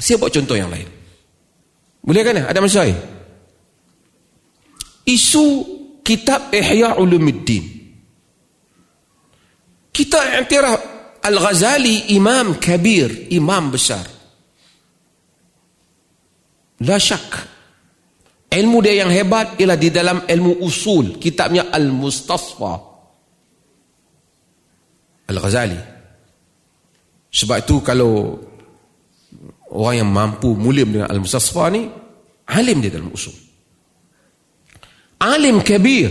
Saya 0.00 0.16
buat 0.18 0.32
contoh 0.32 0.56
yang 0.56 0.72
lain. 0.72 0.88
Boleh 2.02 2.22
kan? 2.26 2.34
Ada 2.48 2.58
masalah 2.58 2.90
isu 5.06 5.46
kitab 6.02 6.50
Ihya 6.54 6.98
Ulumuddin. 6.98 7.64
Kita 9.92 10.40
iktiraf 10.40 10.80
Al-Ghazali 11.22 12.16
imam 12.18 12.58
kabir, 12.58 13.30
imam 13.30 13.70
besar. 13.70 14.02
La 16.82 16.98
syak. 16.98 17.30
Ilmu 18.52 18.78
dia 18.84 19.06
yang 19.06 19.12
hebat 19.12 19.56
ialah 19.56 19.78
di 19.78 19.88
dalam 19.88 20.18
ilmu 20.26 20.60
usul. 20.60 21.16
Kitabnya 21.16 21.70
Al-Mustasfa. 21.70 22.74
Al-Ghazali. 25.30 25.80
Sebab 27.32 27.56
itu 27.64 27.80
kalau 27.80 28.36
orang 29.72 30.04
yang 30.04 30.10
mampu 30.10 30.52
mulia 30.52 30.84
dengan 30.84 31.08
Al-Mustasfa 31.08 31.64
ni, 31.72 31.88
alim 32.52 32.82
dia 32.82 32.92
dalam 32.92 33.08
usul 33.08 33.41
alim 35.22 35.62
kabir 35.62 36.10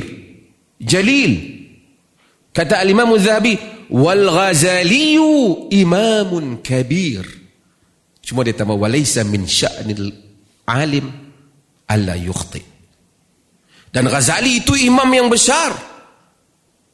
jalil 0.80 1.36
kata 2.56 2.80
al-imam 2.80 3.12
az-zahabi 3.19 3.60
wal 3.91 4.26
Ghazali 4.32 5.19
imamun 5.76 6.63
kabir. 6.63 7.28
Cuma 8.24 8.47
dia 8.47 8.56
tambah 8.56 8.80
walaysa 8.80 9.28
min 9.28 9.43
sya'nil 9.43 10.08
alim 10.63 11.12
alla 11.91 12.15
yukhti. 12.15 12.63
Dan 13.91 14.08
Ghazali 14.08 14.63
itu 14.63 14.71
imam 14.80 15.10
yang 15.12 15.28
besar. 15.28 15.76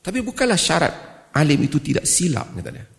Tapi 0.01 0.23
bukanlah 0.25 0.57
syarat 0.57 0.93
alim 1.37 1.61
itu 1.61 1.77
tidak 1.77 2.09
silap 2.09 2.49
katanya. 2.57 2.97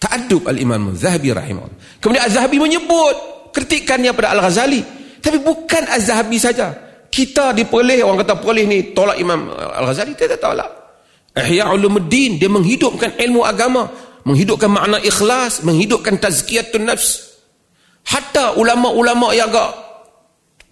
Ta'addub 0.00 0.48
al-Imam 0.48 0.96
Zahabi 0.96 1.28
rahimahullah. 1.28 2.00
Kemudian 2.00 2.24
Az-Zahabi 2.24 2.56
menyebut 2.56 3.16
kritikannya 3.52 4.16
pada 4.16 4.32
Al-Ghazali. 4.32 4.80
Tapi 5.20 5.44
bukan 5.44 5.84
Az-Zahabi 5.92 6.40
saja. 6.40 6.89
Kita 7.20 7.52
dipelih, 7.52 8.00
orang 8.00 8.24
kata 8.24 8.40
pelih 8.40 8.64
ni 8.64 8.96
tolak 8.96 9.20
Imam 9.20 9.52
Al-Ghazali. 9.52 10.16
Tidak 10.16 10.40
tolak. 10.40 10.72
Ihya 11.36 11.68
Ulumuddin, 11.68 12.40
dia 12.40 12.48
menghidupkan 12.48 13.20
ilmu 13.20 13.44
agama. 13.44 13.92
Menghidupkan 14.24 14.72
makna 14.72 14.96
ikhlas. 15.04 15.60
Menghidupkan 15.60 16.16
tazkiyatun 16.16 16.88
nafs. 16.88 17.36
Hatta 18.08 18.56
ulama-ulama 18.56 19.36
yang 19.36 19.52
agak 19.52 19.68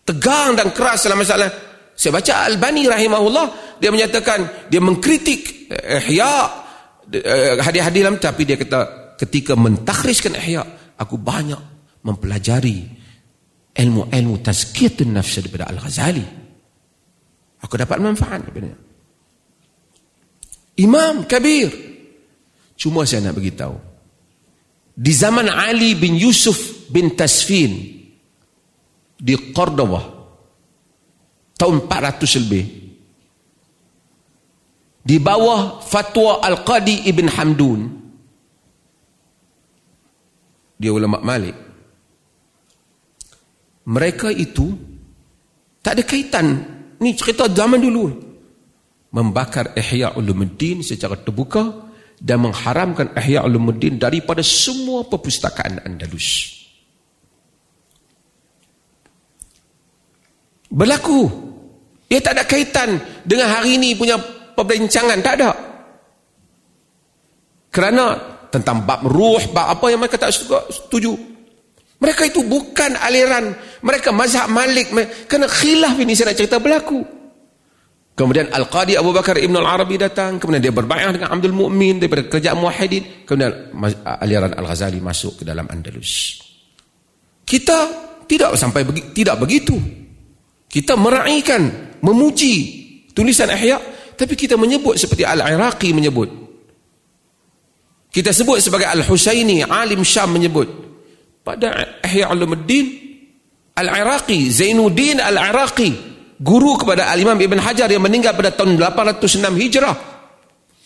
tegang 0.09 0.57
dan 0.57 0.73
keras 0.73 1.05
dalam 1.05 1.21
masalah. 1.21 1.53
Saya 1.93 2.17
baca 2.17 2.49
Al-Bani 2.49 2.89
rahimahullah. 2.89 3.47
Dia 3.77 3.93
menyatakan, 3.93 4.73
dia 4.73 4.81
mengkritik 4.81 5.69
Ihya 5.69 6.33
eh, 7.13 7.61
hadis-hadis 7.61 8.01
dalam. 8.09 8.17
Tapi 8.17 8.49
dia 8.49 8.57
kata, 8.57 8.81
ketika 9.21 9.53
mentakhriskan 9.53 10.33
ihya 10.33 10.65
aku 10.97 11.21
banyak 11.21 11.61
mempelajari 12.09 12.89
ilmu-ilmu 13.77 14.41
tazkiyatun 14.41 15.13
nafs 15.13 15.45
daripada 15.45 15.69
Al-Ghazali 15.69 16.38
aku 17.63 17.75
dapat 17.75 17.99
manfaat 17.99 18.43
daripada 18.45 18.89
Imam 20.79 21.27
Kabir. 21.27 21.69
Cuma 22.79 23.03
saya 23.03 23.27
nak 23.27 23.35
beritahu. 23.35 23.75
Di 24.95 25.11
zaman 25.11 25.51
Ali 25.51 25.99
bin 25.99 26.15
Yusuf 26.15 26.87
bin 26.91 27.15
Tasfin 27.19 27.99
di 29.19 29.35
Cordoba 29.51 29.99
tahun 31.59 31.91
400 31.91 32.43
lebih 32.47 32.65
di 35.03 35.17
bawah 35.19 35.83
fatwa 35.83 36.39
Al-Qadi 36.39 37.11
Ibn 37.11 37.27
Hamdun 37.35 37.81
dia 40.79 40.95
ulama 40.95 41.19
Malik 41.19 41.55
mereka 43.91 44.31
itu 44.31 44.71
tak 45.83 45.99
ada 45.99 46.03
kaitan 46.07 46.78
ni 47.03 47.15
cerita 47.15 47.47
zaman 47.51 47.81
dulu. 47.83 48.27
Membakar 49.09 49.73
Ihya 49.73 50.13
Ulumuddin 50.21 50.85
secara 50.85 51.17
terbuka 51.17 51.89
dan 52.21 52.45
mengharamkan 52.45 53.17
Ihya 53.17 53.41
Ulumuddin 53.47 53.97
daripada 53.97 54.45
semua 54.45 55.07
perpustakaan 55.09 55.81
Andalus. 55.81 56.59
Berlaku. 60.69 61.49
Dia 62.09 62.21
tak 62.25 62.41
ada 62.41 62.45
kaitan 62.45 63.01
dengan 63.25 63.53
hari 63.53 63.77
ini 63.81 63.93
punya 63.97 64.17
perbincangan. 64.57 65.21
Tak 65.21 65.35
ada. 65.41 65.51
Kerana 67.69 68.05
tentang 68.49 68.85
bab 68.85 69.05
ruh, 69.05 69.41
bab 69.53 69.77
apa 69.77 69.93
yang 69.93 70.01
mereka 70.01 70.17
tak 70.17 70.33
setuju. 70.33 71.38
Mereka 71.99 72.31
itu 72.31 72.47
bukan 72.47 72.95
aliran, 72.95 73.59
mereka 73.83 74.15
mazhab 74.15 74.47
Malik. 74.47 74.95
Kerana 75.27 75.51
khilaf 75.51 75.99
ini 75.99 76.15
saya 76.15 76.31
nak 76.31 76.39
cerita 76.39 76.63
berlaku. 76.63 77.03
Kemudian 78.15 78.51
Al-Qadi 78.51 78.99
Abu 78.99 79.15
Bakar 79.15 79.39
Ibn 79.39 79.63
Al-Arabi 79.63 79.95
datang, 79.95 80.43
kemudian 80.43 80.59
dia 80.59 80.75
berbayang 80.75 81.15
dengan 81.15 81.35
Abdul 81.39 81.55
Mu'min 81.55 82.03
daripada 82.03 82.27
kerajaan 82.27 82.59
Muwahidin, 82.59 83.23
kemudian 83.23 83.71
aliran 84.03 84.59
Al-Ghazali 84.59 84.99
masuk 84.99 85.43
ke 85.43 85.43
dalam 85.47 85.71
Andalus. 85.71 86.43
Kita 87.47 87.79
tidak 88.27 88.59
sampai 88.59 88.83
tidak 89.15 89.39
begitu. 89.39 89.79
Kita 90.67 90.99
meraihkan, 90.99 91.95
memuji 92.03 92.55
tulisan 93.15 93.55
Ihya, 93.55 93.79
tapi 94.19 94.35
kita 94.35 94.59
menyebut 94.59 94.99
seperti 94.99 95.23
Al-Iraqi 95.23 95.95
menyebut, 95.95 96.27
kita 98.11 98.35
sebut 98.35 98.59
sebagai 98.59 98.91
Al-Husaini, 98.91 99.63
alim 99.63 100.03
Syam 100.03 100.35
menyebut. 100.35 100.88
Pada 101.49 102.05
Ihya 102.05 102.29
Ulumuddin, 102.29 102.93
Al-Iraqi, 103.73 104.53
Zainuddin 104.53 105.17
Al-Iraqi, 105.17 105.97
guru 106.37 106.77
kepada 106.77 107.09
Al-Imam 107.09 107.41
Ibn 107.41 107.57
Hajar 107.57 107.89
yang 107.89 108.05
meninggal 108.05 108.37
pada 108.37 108.53
tahun 108.53 108.77
806 108.77 109.57
Hijrah. 109.57 109.97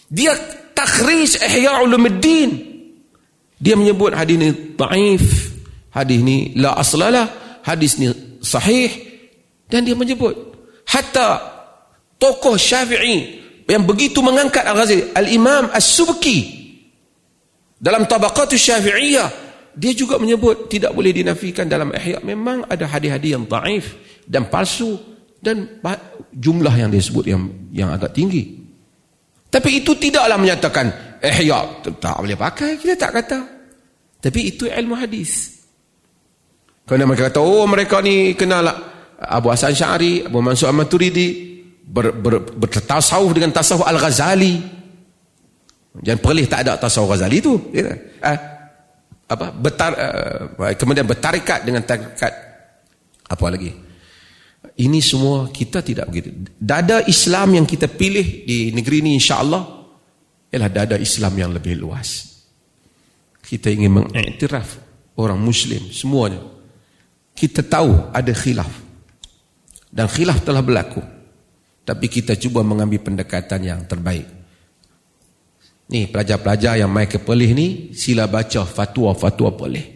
Dia 0.06 0.38
takhris 0.70 1.42
Ihya 1.42 1.82
Ulumuddin. 1.82 2.70
Dia 3.58 3.74
menyebut 3.74 4.14
hadis 4.14 4.38
ini 4.38 4.78
ta'if, 4.78 5.26
hadis 5.90 6.18
ini 6.22 6.54
la 6.54 6.78
aslalah, 6.78 7.58
hadis 7.66 7.98
ini 7.98 8.38
sahih. 8.38 8.90
Dan 9.66 9.82
dia 9.82 9.98
menyebut, 9.98 10.34
hatta 10.86 11.42
tokoh 12.22 12.54
syafi'i 12.54 13.42
yang 13.66 13.82
begitu 13.82 14.22
mengangkat 14.22 14.62
Al-Ghazali, 14.62 15.10
Al-Imam 15.10 15.74
As-Subki, 15.74 16.38
dalam 17.82 18.06
tabaqatul 18.06 18.62
syafi'iyah, 18.62 19.50
dia 19.72 19.92
juga 19.96 20.20
menyebut 20.20 20.68
tidak 20.68 20.92
boleh 20.92 21.12
dinafikan 21.12 21.64
dalam 21.64 21.92
ihya. 21.96 22.20
Memang 22.20 22.68
ada 22.68 22.84
hadis-hadis 22.84 23.30
yang 23.32 23.44
taif 23.48 23.96
dan 24.28 24.46
palsu 24.48 25.00
dan 25.42 25.80
jumlah 26.32 26.72
yang 26.72 26.88
dia 26.92 27.02
sebut 27.02 27.24
yang 27.26 27.48
yang 27.72 27.88
agak 27.90 28.12
tinggi. 28.12 28.62
Tapi 29.52 29.84
itu 29.84 29.92
tidaklah 29.96 30.40
menyatakan 30.40 31.18
ihya 31.20 31.84
tak 32.00 32.16
boleh 32.20 32.36
pakai, 32.36 32.80
kita 32.80 32.94
tak 32.96 33.12
kata. 33.20 33.38
Tapi 34.22 34.40
itu 34.54 34.70
ilmu 34.70 34.94
hadis. 34.96 35.60
Kerana 36.86 37.06
mereka 37.10 37.30
kata, 37.30 37.40
oh 37.42 37.66
mereka 37.66 37.98
ni 38.02 38.34
kenal 38.38 38.68
Abu 39.18 39.50
Hasan 39.50 39.74
Syari, 39.74 40.26
Abu 40.26 40.42
Mansur 40.42 40.70
Al-Maturidi, 40.70 41.58
ber, 41.86 42.10
ber, 42.14 42.42
bertasawuf 42.54 43.34
dengan 43.34 43.54
tasawuf 43.54 43.86
Al-Ghazali. 43.86 44.54
Jangan 46.02 46.20
perlih 46.22 46.46
tak 46.48 46.66
ada 46.66 46.78
tasawuf 46.78 47.14
Ghazali 47.14 47.38
tu. 47.38 47.70
Ya. 47.70 47.92
Eh, 47.94 48.38
apa? 49.32 49.48
Betar, 49.50 49.90
uh, 49.96 50.74
kemudian 50.76 51.08
bertarikat 51.08 51.64
dengan 51.64 51.82
tarikat 51.82 52.32
apa 53.28 53.46
lagi? 53.48 53.72
Ini 54.72 54.98
semua 55.04 55.52
kita 55.52 55.84
tidak 55.84 56.08
begitu. 56.08 56.32
Dada 56.56 57.04
Islam 57.04 57.60
yang 57.60 57.66
kita 57.68 57.90
pilih 57.90 58.46
di 58.46 58.72
negeri 58.72 59.04
ini 59.04 59.20
insya-Allah 59.20 59.62
ialah 60.52 60.70
dada 60.72 60.96
Islam 60.96 61.32
yang 61.36 61.50
lebih 61.52 61.76
luas. 61.80 62.40
Kita 63.42 63.68
ingin 63.68 64.00
mengiktiraf 64.00 64.68
orang 65.20 65.36
muslim 65.36 65.92
semuanya. 65.92 66.40
Kita 67.36 67.64
tahu 67.64 68.12
ada 68.12 68.32
khilaf. 68.32 68.72
Dan 69.92 70.08
khilaf 70.08 70.40
telah 70.40 70.64
berlaku. 70.64 71.04
Tapi 71.82 72.06
kita 72.06 72.38
cuba 72.38 72.64
mengambil 72.64 73.02
pendekatan 73.02 73.60
yang 73.60 73.80
terbaik. 73.84 74.41
Ni 75.90 76.06
pelajar-pelajar 76.06 76.78
yang 76.78 76.90
mai 76.92 77.10
ke 77.10 77.18
Perlis 77.18 77.50
ni 77.52 77.66
sila 77.96 78.30
baca 78.30 78.62
fatwa-fatwa 78.62 79.50
Perlis. 79.58 79.86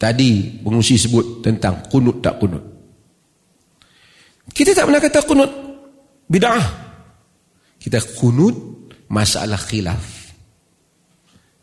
Tadi 0.00 0.64
pengusi 0.64 0.96
sebut 0.96 1.44
tentang 1.44 1.84
kunut 1.86 2.24
tak 2.24 2.40
kunut. 2.40 2.64
Kita 4.50 4.72
tak 4.72 4.88
pernah 4.88 5.00
kata 5.00 5.20
kunut 5.28 5.50
bid'ah. 6.24 6.64
Kita 7.76 8.00
kunut 8.16 8.56
masalah 9.12 9.60
khilaf. 9.60 10.04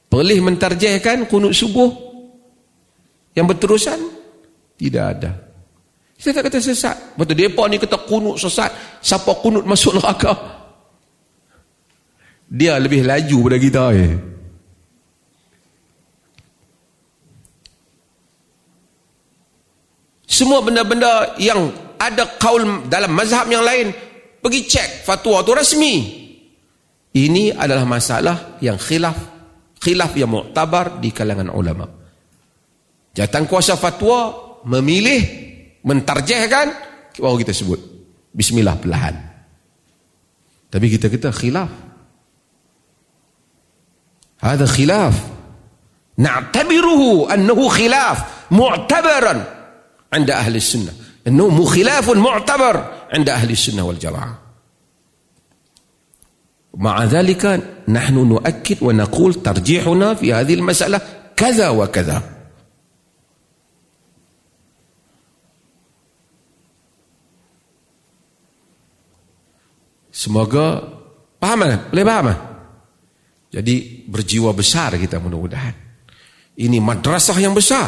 Perlis 0.08 0.40
mentarjihkan 0.40 1.28
kunut 1.28 1.52
subuh 1.52 1.92
yang 3.36 3.46
berterusan 3.46 4.00
tidak 4.78 5.06
ada. 5.18 5.32
Kita 6.18 6.34
tak 6.34 6.50
kata 6.50 6.58
sesat. 6.58 6.98
Betul 7.14 7.38
depa 7.38 7.70
ni 7.70 7.78
kata 7.78 8.06
kunut 8.10 8.42
sesat. 8.42 9.02
Siapa 9.02 9.38
kunut 9.42 9.66
masuk 9.66 9.98
neraka? 10.02 10.57
Dia 12.48 12.80
lebih 12.80 13.04
laju 13.04 13.38
pada 13.44 13.58
kita 13.60 13.84
eh. 13.92 14.14
Semua 20.28 20.62
benda-benda 20.64 21.36
yang 21.42 21.72
ada 21.98 22.38
kaul 22.38 22.88
dalam 22.88 23.12
mazhab 23.12 23.50
yang 23.50 23.66
lain 23.66 23.90
pergi 24.40 24.62
cek 24.70 24.90
fatwa 25.04 25.42
tu 25.44 25.52
rasmi. 25.52 25.96
Ini 27.18 27.58
adalah 27.58 27.84
masalah 27.90 28.62
yang 28.62 28.78
khilaf 28.78 29.18
khilaf 29.82 30.14
yang 30.14 30.30
muktabar 30.30 31.02
di 31.02 31.10
kalangan 31.10 31.50
ulama. 31.50 31.88
Jatan 33.18 33.50
kuasa 33.50 33.74
fatwa 33.80 34.36
memilih 34.70 35.22
mentarjihkan 35.82 36.70
baru 37.18 37.38
kita 37.42 37.54
sebut 37.56 37.80
bismillah 38.30 38.78
perlahan. 38.78 39.16
Tapi 40.70 40.86
kita 40.92 41.10
kata 41.10 41.34
khilaf 41.34 41.87
هذا 44.40 44.66
خلاف 44.66 45.14
نعتبره 46.18 47.34
أنه 47.34 47.70
خلاف 47.70 48.24
معتبرا 48.52 49.46
عند 50.14 50.32
أهل 50.32 50.56
السنة 50.56 50.94
أنه 51.28 51.66
خلاف 51.66 52.10
معتبر 52.10 52.92
عند 53.14 53.30
أهل 53.30 53.52
السنة 53.52 53.84
والجماعة 53.84 54.40
مع 56.74 57.04
ذلك 57.04 57.64
نحن 57.88 58.14
نؤكد 58.14 58.78
ونقول 58.82 59.34
ترجيحنا 59.34 60.14
في 60.14 60.34
هذه 60.34 60.54
المسألة 60.54 61.02
كذا 61.36 61.70
وكذا 61.70 62.38
Semoga 70.18 70.82
paham? 71.38 71.62
Boleh 71.94 72.02
paham? 72.02 72.47
Jadi 73.48 74.06
berjiwa 74.08 74.52
besar 74.52 75.00
kita 75.00 75.24
mudah-mudahan. 75.24 75.76
Ini 76.58 76.78
madrasah 76.82 77.38
yang 77.40 77.56
besar. 77.56 77.88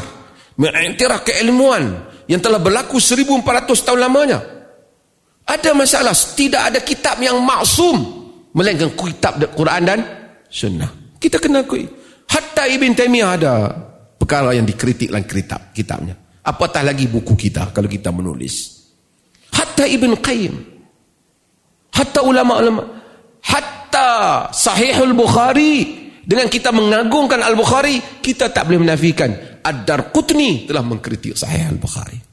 Mengiktiraf 0.60 1.24
keilmuan 1.24 2.08
yang 2.30 2.40
telah 2.40 2.62
berlaku 2.62 3.02
1400 3.02 3.86
tahun 3.86 4.00
lamanya. 4.00 4.40
Ada 5.50 5.74
masalah. 5.74 6.14
Tidak 6.14 6.62
ada 6.62 6.80
kitab 6.86 7.18
yang 7.20 7.42
maksum. 7.42 7.98
Melainkan 8.54 8.94
kitab 8.94 9.42
Quran 9.58 9.82
dan 9.84 10.00
sunnah. 10.48 11.18
Kita 11.18 11.42
kena 11.42 11.66
akui. 11.66 11.86
Hatta 12.30 12.70
Ibn 12.70 12.92
Taymiyah 12.94 13.32
ada 13.34 13.54
perkara 14.16 14.54
yang 14.54 14.64
dikritik 14.70 15.10
dalam 15.10 15.26
kitab, 15.26 15.74
kitabnya. 15.74 16.14
Apatah 16.46 16.86
lagi 16.86 17.10
buku 17.10 17.34
kita 17.34 17.74
kalau 17.74 17.90
kita 17.90 18.14
menulis. 18.14 18.86
Hatta 19.50 19.90
Ibn 19.90 20.14
Qayyim. 20.22 20.56
Hatta 21.90 22.22
ulama-ulama. 22.22 22.86
Hatta 23.42 23.79
Sahihul 24.54 25.16
Bukhari. 25.16 25.98
Dengan 26.30 26.46
kita 26.46 26.70
mengagungkan 26.70 27.42
Al-Bukhari, 27.42 28.22
kita 28.22 28.54
tak 28.54 28.70
boleh 28.70 28.86
menafikan. 28.86 29.34
Ad-Darqutni 29.66 30.70
telah 30.70 30.86
mengkritik 30.86 31.34
Sahih 31.34 31.74
Al-Bukhari. 31.74 32.30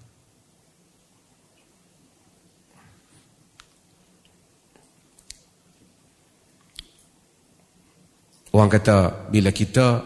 Orang 8.57 8.73
kata 8.73 9.29
bila 9.29 9.53
kita 9.53 10.01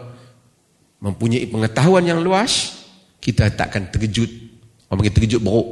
mempunyai 0.99 1.47
pengetahuan 1.47 2.03
yang 2.03 2.19
luas, 2.19 2.83
kita 3.19 3.47
takkan 3.55 3.87
terkejut. 3.87 4.27
Orang 4.91 5.03
panggil 5.03 5.15
terkejut 5.15 5.41
buruk. 5.43 5.67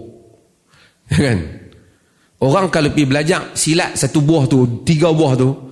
Kan? 1.11 1.39
Orang 2.39 2.71
kalau 2.71 2.87
pergi 2.95 3.03
belajar 3.03 3.51
silat 3.51 3.99
satu 3.99 4.23
buah 4.23 4.47
tu, 4.47 4.87
tiga 4.87 5.11
buah 5.11 5.35
tu, 5.35 5.68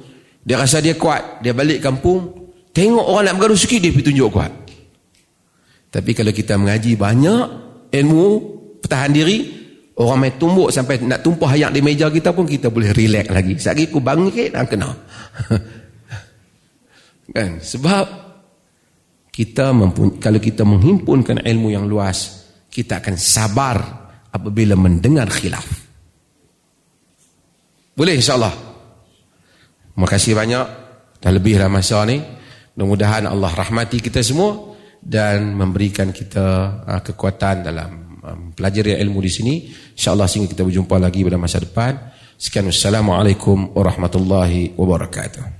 dia 0.47 0.55
rasa 0.55 0.79
dia 0.79 0.95
kuat, 0.95 1.43
dia 1.43 1.51
balik 1.51 1.83
kampung, 1.83 2.31
tengok 2.71 3.03
orang 3.03 3.27
nak 3.27 3.35
bergaduh 3.35 3.59
sikit, 3.59 3.83
dia 3.83 3.91
pergi 3.91 4.15
tunjuk 4.15 4.31
kuat. 4.31 4.51
Tapi 5.91 6.11
kalau 6.15 6.31
kita 6.31 6.55
mengaji 6.55 6.95
banyak 6.95 7.43
ilmu, 7.91 8.25
pertahan 8.79 9.11
diri, 9.11 9.43
orang 9.99 10.23
main 10.23 10.35
tumbuk 10.39 10.71
sampai 10.71 11.03
nak 11.03 11.19
tumpah 11.19 11.51
ayak 11.51 11.75
di 11.75 11.83
meja 11.83 12.07
kita 12.07 12.31
pun 12.31 12.47
kita 12.47 12.71
boleh 12.71 12.95
relax 12.95 13.27
lagi. 13.27 13.59
Sekali 13.59 13.91
aku 13.91 13.99
bangkit, 13.99 14.55
nak 14.55 14.65
kena. 14.71 14.89
Kan? 17.35 17.59
Sebab 17.59 18.05
kita 19.35 19.75
kalau 20.23 20.39
kita 20.39 20.63
menghimpunkan 20.63 21.43
ilmu 21.43 21.75
yang 21.75 21.91
luas, 21.91 22.47
kita 22.71 23.03
akan 23.03 23.19
sabar 23.19 23.75
apabila 24.31 24.79
mendengar 24.79 25.27
khilaf. 25.27 25.67
Boleh 27.97 28.15
insya-Allah. 28.15 28.66
Terima 29.97 30.13
kasih 30.13 30.37
banyak 30.37 30.65
dah 31.17 31.31
lebih 31.33 31.57
dah 31.57 31.65
masa 31.73 32.05
ni. 32.05 32.21
Mudah-mudahan 32.77 33.25
Allah 33.25 33.49
rahmati 33.49 33.97
kita 33.97 34.21
semua 34.21 34.77
dan 35.01 35.57
memberikan 35.57 36.13
kita 36.13 36.45
uh, 36.85 37.01
kekuatan 37.01 37.65
dalam 37.65 38.21
um, 38.21 38.53
pelajari 38.53 38.93
ilmu 38.93 39.17
di 39.25 39.31
sini. 39.33 39.55
Insya-Allah 39.97 40.29
sehingga 40.29 40.53
kita 40.53 40.61
berjumpa 40.61 41.01
lagi 41.01 41.25
pada 41.25 41.41
masa 41.41 41.57
depan. 41.57 41.97
Sekian 42.37 42.69
wassalamualaikum 42.69 43.73
warahmatullahi 43.73 44.77
wabarakatuh. 44.77 45.56